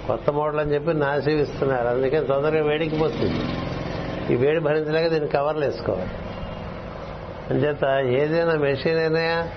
[0.06, 1.88] కొత్త మోడల్ అని చెప్పి నాసి ఇస్తున్నారు.
[1.88, 3.40] అందుకే తొందరగా వేడికిపోతుంది
[4.32, 6.10] ఈ వేడి భరించలేక దీన్ని కవర్లు వేసుకోవాలి.
[7.50, 7.84] అంచేత
[8.20, 9.48] ఏదైనా మెషిన్ అయినా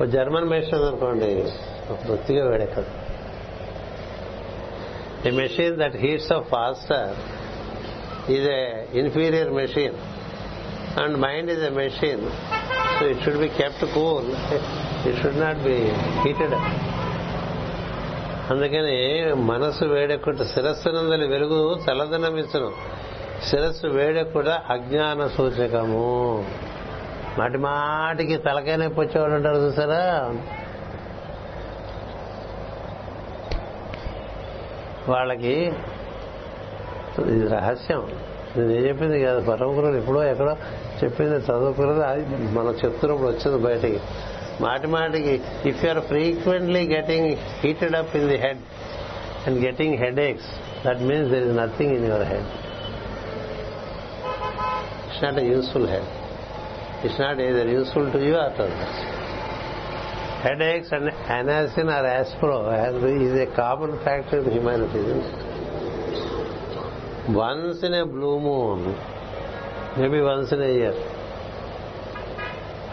[0.00, 1.30] ఒక జర్మన్ మెషిన్ అనుకోండి
[2.08, 2.90] వృత్తిగా వేడెక్కదు.
[5.28, 7.10] A machine that heats off faster
[8.30, 8.60] is a
[8.94, 9.96] inferior machine
[11.00, 12.22] and mind is a machine
[13.00, 14.28] so it should be kept cool
[15.08, 15.76] it should not be
[16.24, 16.54] heated
[18.52, 18.96] అందుకని
[19.34, 22.70] మనసు వేడెక్కుట శిరస్సునందలి వెలుగు చల్లదనం ఇచ్చును.
[23.48, 26.06] శిరస్సు వేడెక్కుట అజ్ఞాన సూచకము.
[27.38, 30.02] మాటి మాటికి తలకాయ నొప్పి వచ్చేవాడు ఉంటారు చూసారా?
[35.08, 35.54] వాళ్ళకి
[37.26, 38.02] ఇది రహస్యం.
[38.56, 40.56] నేను చెప్పింది కాదు పరమగురులు ఎప్పుడో ఎక్కడో
[41.04, 42.22] చెప్పింది చదువుకున్నది అది
[42.54, 44.00] మనం చెప్తున్నప్పుడు వచ్చింది బయటికి.
[44.60, 47.32] మాటి మాటికి if you are frequently getting
[47.64, 48.62] heated up in the head
[49.46, 50.48] and getting head aches
[50.86, 52.48] that means there is nothing in your head
[55.06, 56.08] it's not a useful head
[57.05, 58.67] it's not either useful to you are to
[60.43, 62.55] head X and Anacin or Aspro
[63.25, 65.03] is a common factor in humanity
[67.37, 68.83] once in a blue moon
[69.99, 70.99] maybe once in a year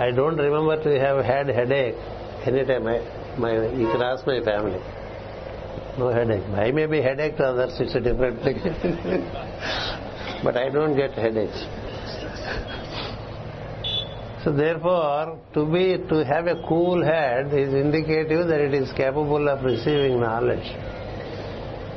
[0.01, 1.99] I don't remember to have had head Ek
[2.47, 2.87] any time
[3.41, 3.51] my
[3.83, 4.81] ఈ cross my family
[5.99, 8.41] no head Ek I may be head Ek to others it's different
[10.45, 11.65] but I don't get head X
[14.46, 18.94] so there far to be to have a cool head is indicative that it is
[18.94, 20.24] capable of receiving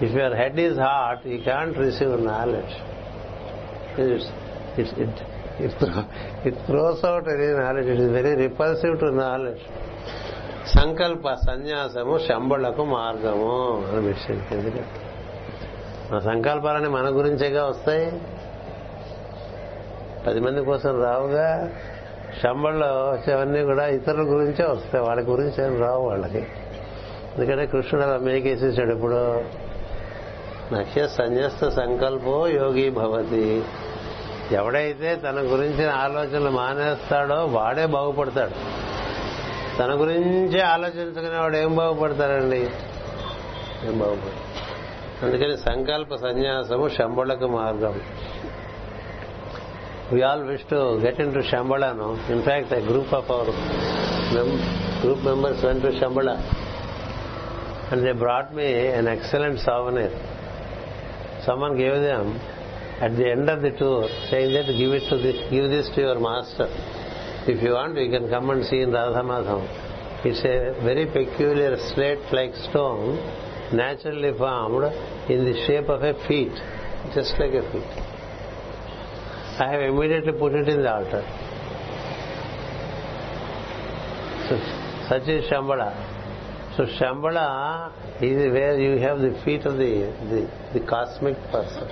[0.00, 2.72] If your head is hot, you can't receive knowledge.
[3.98, 4.26] It's,
[4.78, 5.14] it's, it,
[5.58, 5.72] it,
[6.46, 7.86] it throws out any knowledge.
[7.86, 9.62] It is very repulsive to knowledge.
[10.78, 13.52] సంకల్ప సన్యాసము శంబళకు మార్గము
[13.90, 18.06] అని విషయం ఎందుకంటే సంకల్పాలని మన గురించేగా వస్తాయి
[20.26, 21.48] పది మంది కోసం రావుగా
[22.42, 25.04] శంబల్లో వచ్చేవన్నీ కూడా ఇతరుల గురించే వస్తాయి.
[25.04, 26.46] వాళ్ళ గురించి ఏం రావు వాళ్ళకి.
[27.38, 29.44] ఎందుకంటే కృష్ణుడు అలా మేకేసేసాడు ఇప్పుడు
[30.72, 33.64] నక్ష సన్యస్త సంకల్పో యోగి భవతి.
[34.52, 38.50] ఎవడైతే తన గురించిన ఆలోచనలు మానేస్తాడో వాడే బాగుపడతాడు.
[39.78, 42.70] తన గురించే ఆలోచించుకునేవాడు ఏం బాగుపడతాడండి?
[43.84, 44.48] ఏం బాగుపడతాడు?
[45.24, 48.00] అందుకని సంకల్ప సన్యాసము శంబళకు మార్గం.
[50.10, 52.12] we all wish to get into Shambhala now.
[52.32, 53.44] In fact, a group of our
[55.02, 56.36] group members went to Shambhala
[57.92, 60.08] and they brought me an excellent souvenir.
[61.44, 62.36] Someone gave them
[63.00, 66.00] at the end of the tour saying that give it to this, give this to
[66.00, 66.68] your master.
[67.46, 70.24] If you want, we can come and see in Radha Madhavam.
[70.24, 73.16] It's a very peculiar slate-like stone
[73.76, 74.84] naturally formed
[75.30, 76.52] in the shape of a feet,
[77.14, 78.17] just like a feet
[79.59, 81.23] I have immediately put it in the altar.
[84.49, 84.57] So,
[85.09, 85.93] such is Shambhala.
[86.75, 87.91] So Shambhala
[88.21, 91.87] is where you have the feet of the, the, the cosmic person.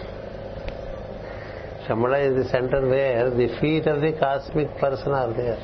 [1.87, 5.59] Shambhala is the center where the feet of the cosmic person are there.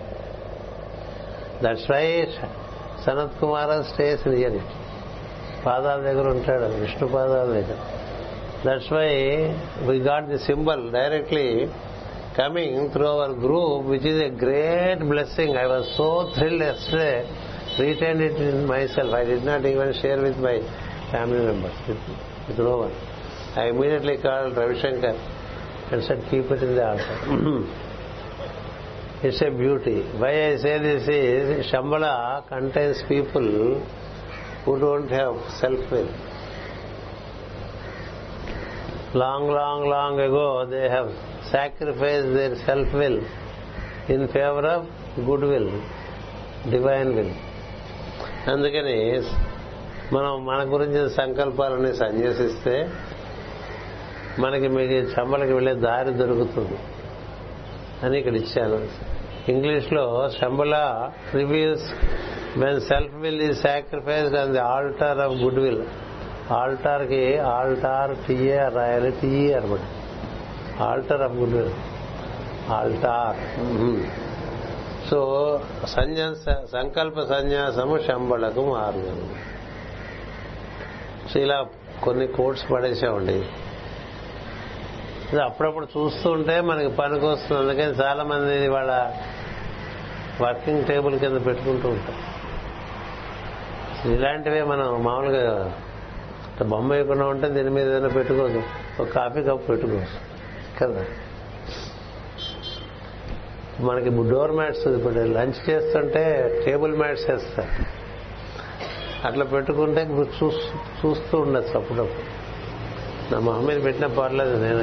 [1.62, 2.26] That's why
[3.06, 4.74] Sanat Kumara stays near it.
[5.66, 7.80] పాదాల దగ్గర ఉంటాడు విష్ణు పాదాల దగ్గర
[8.66, 9.10] that's why
[9.88, 11.48] we got the symbol directly
[12.37, 15.57] coming through our group, which is a great blessing.
[15.57, 17.25] I was so thrilled yesterday,
[17.79, 19.15] retained it in myself.
[19.15, 20.61] I did not even share with my
[21.11, 21.99] family members, with,
[22.59, 22.93] no one.
[23.55, 25.15] I immediately called Ravishankar
[25.93, 27.19] and said, keep it in the altar.
[27.27, 27.67] Mm-hmm.
[29.27, 30.03] it's a beauty.
[30.19, 33.85] Why I say this is, Shambhala contains people
[34.65, 36.09] who don't have self-will.
[39.15, 41.11] Long, long, long ago, they have
[41.53, 43.21] sacrifice their self will
[44.11, 45.71] in favour of good will
[46.71, 47.35] divine will
[48.51, 49.23] అందుకని
[50.13, 52.91] మనం మన గురించి సంకల్పాలని సన్యసిస్తే
[54.39, 56.79] మనకి మీకు శంబలకి వెళ్ళే దారి దొరుకుతుంది
[58.07, 58.89] అని ఇక్కడ ఇచ్చాను.
[59.49, 60.75] ఇంగ్లీష్లో Shambhala
[61.35, 61.93] reviews
[62.57, 65.83] when self will ఈ sacrifice and the altar of good will
[66.51, 69.81] ఆల్టార్కి altar T A రాయాలి టీఈఆర్ అనమాట
[70.83, 71.73] alter of good
[72.73, 73.39] altar
[75.11, 75.21] so
[75.87, 79.19] సన్యాస సంకల్ప సన్యాసము శంబళకు మార్గం
[81.31, 81.67] సో ఇలా
[82.03, 83.37] కొన్ని కోట్స్ పడేసామండి.
[85.45, 87.61] అప్పుడప్పుడు చూస్తూ ఉంటే మనకి పనికి వస్తుంది.
[87.61, 88.93] అందుకని చాలా మంది వాళ్ళ
[90.41, 92.19] వర్కింగ్ టేబుల్ కింద పెట్టుకుంటూ ఉంటాం
[94.13, 95.47] ఇలాంటివే మనం మామూలుగా
[96.69, 98.63] బొమ్మ వేయకుండా ఉంటే దీని మీద ఏదైనా పెట్టుకోదు
[99.01, 100.32] ఒక కాఫీ కప్ పెట్టుకోవచ్చు.
[100.83, 101.05] కదా.
[103.81, 106.23] మనకి డోర్ మ్యాట్స్ ఇప్పుడు లంచ్ చేస్తుంటే
[106.67, 107.75] టేబుల్ మ్యాట్స్ వేస్తారు.
[109.27, 110.03] అట్లా పెట్టుకుంటే
[111.05, 112.31] చూస్తూ ఉండొచ్చు అప్పుడప్పుడు.
[113.33, 114.83] నా మొహం మీద పెట్టిన పర్లేదు నేను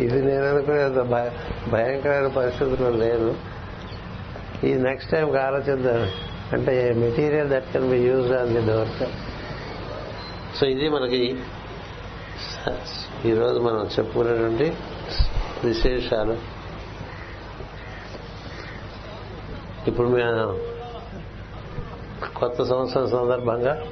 [0.00, 1.00] ఇది నేను అనుకునేంత
[1.72, 3.30] భయంకరమైన పరిస్థితుల్లో లేదు
[4.66, 6.02] ఈ నెక్స్ట్ టైం ఆలోచిద్దాం.
[6.52, 8.92] అంటే material that can be use on the door
[10.58, 11.22] so ఇది మనకి
[13.26, 14.76] ఈరోజు మనం చెప్పుకునేటువంటి
[15.64, 16.38] విశేషాలు.
[19.88, 20.60] ఇప్పుడు మేము
[22.38, 23.86] కొత్త సంవత్సరం సందర్భంగా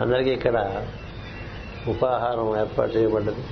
[0.00, 0.84] అందరికీ ఇక్కడ
[1.88, 3.44] ఉపాహారం ఏర్పాటు చేయబడ్డది.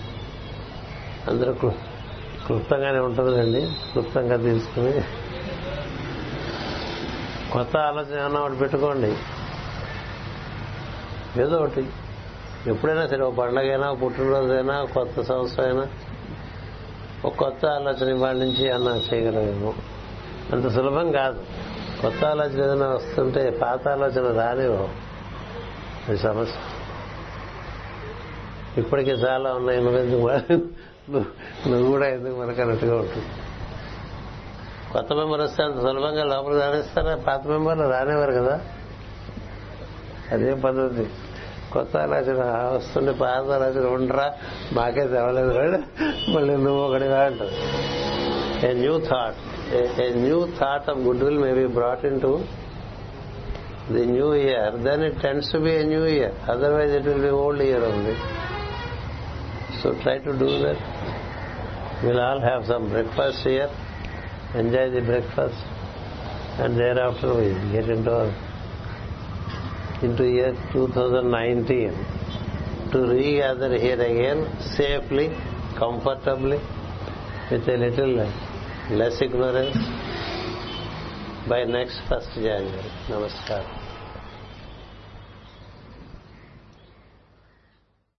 [1.29, 3.61] అందరూ క్లుప్తంగానే ఉంటుందండి
[3.93, 4.93] క్లుప్తంగా తీసుకుని
[7.53, 9.17] కొత్త ఆలోచన ఏమన్నా ఒకటి పెట్టుకోండి.
[11.41, 11.87] ఏదో ఒకటి
[12.69, 15.87] ఎప్పుడైనా సరే ఒక పండగైనా పుట్టినరోజైనా కొత్త సంవత్సరం అయినా
[17.25, 19.75] ఒక కొత్త ఆలోచన ఇవాళ నుంచి అన్న చేయగలమేమో.
[20.53, 21.43] అంత సులభం కాదు.
[22.03, 24.89] కొత్త ఆలోచన ఏదైనా వస్తుంటే పాత ఆలోచన రాలేవు
[26.09, 26.59] అది సమస్య.
[28.81, 30.31] ఇప్పటికే చాలా ఉన్నాయి నువ్వెందుకు
[31.69, 33.27] నువ్వు కూడా ఎందుకు మనకు అన్నట్టుగా ఉంటుంది.
[34.93, 38.61] కొత్త మెంబర్ వస్తే అంత సులభంగా లోపల రాణిస్తారా పాత మెంబర్లు రానేవారు కదా.
[40.33, 41.07] అదే పద్ధతి?
[41.74, 42.42] కొత్త ఆలోచన
[42.76, 44.28] వస్తుండే పాత ఆలోచన ఉండరా
[44.78, 45.54] మాకే తెవలేదు
[46.36, 47.54] మళ్ళీ నువ్వు ఒకటిగా అంటావు
[48.68, 49.42] ఏ new thought
[49.74, 52.32] a new thought of goodwill may be brought into
[53.90, 56.32] the new year, then it tends to be a new year.
[56.48, 58.16] Otherwise, it will be old year only.
[59.82, 60.80] So try to do that.
[62.04, 63.70] We'll all have some breakfast here.
[64.56, 65.58] Enjoy the breakfast,
[66.60, 68.32] and thereafter we get into our,
[70.03, 71.93] into year 2019
[72.93, 74.47] to regather here again
[74.77, 75.29] safely,
[75.77, 76.59] comfortably,
[77.51, 78.31] with a little
[78.91, 79.77] less ignorance
[81.49, 82.91] by next 1st January.
[83.09, 83.78] Namaskar.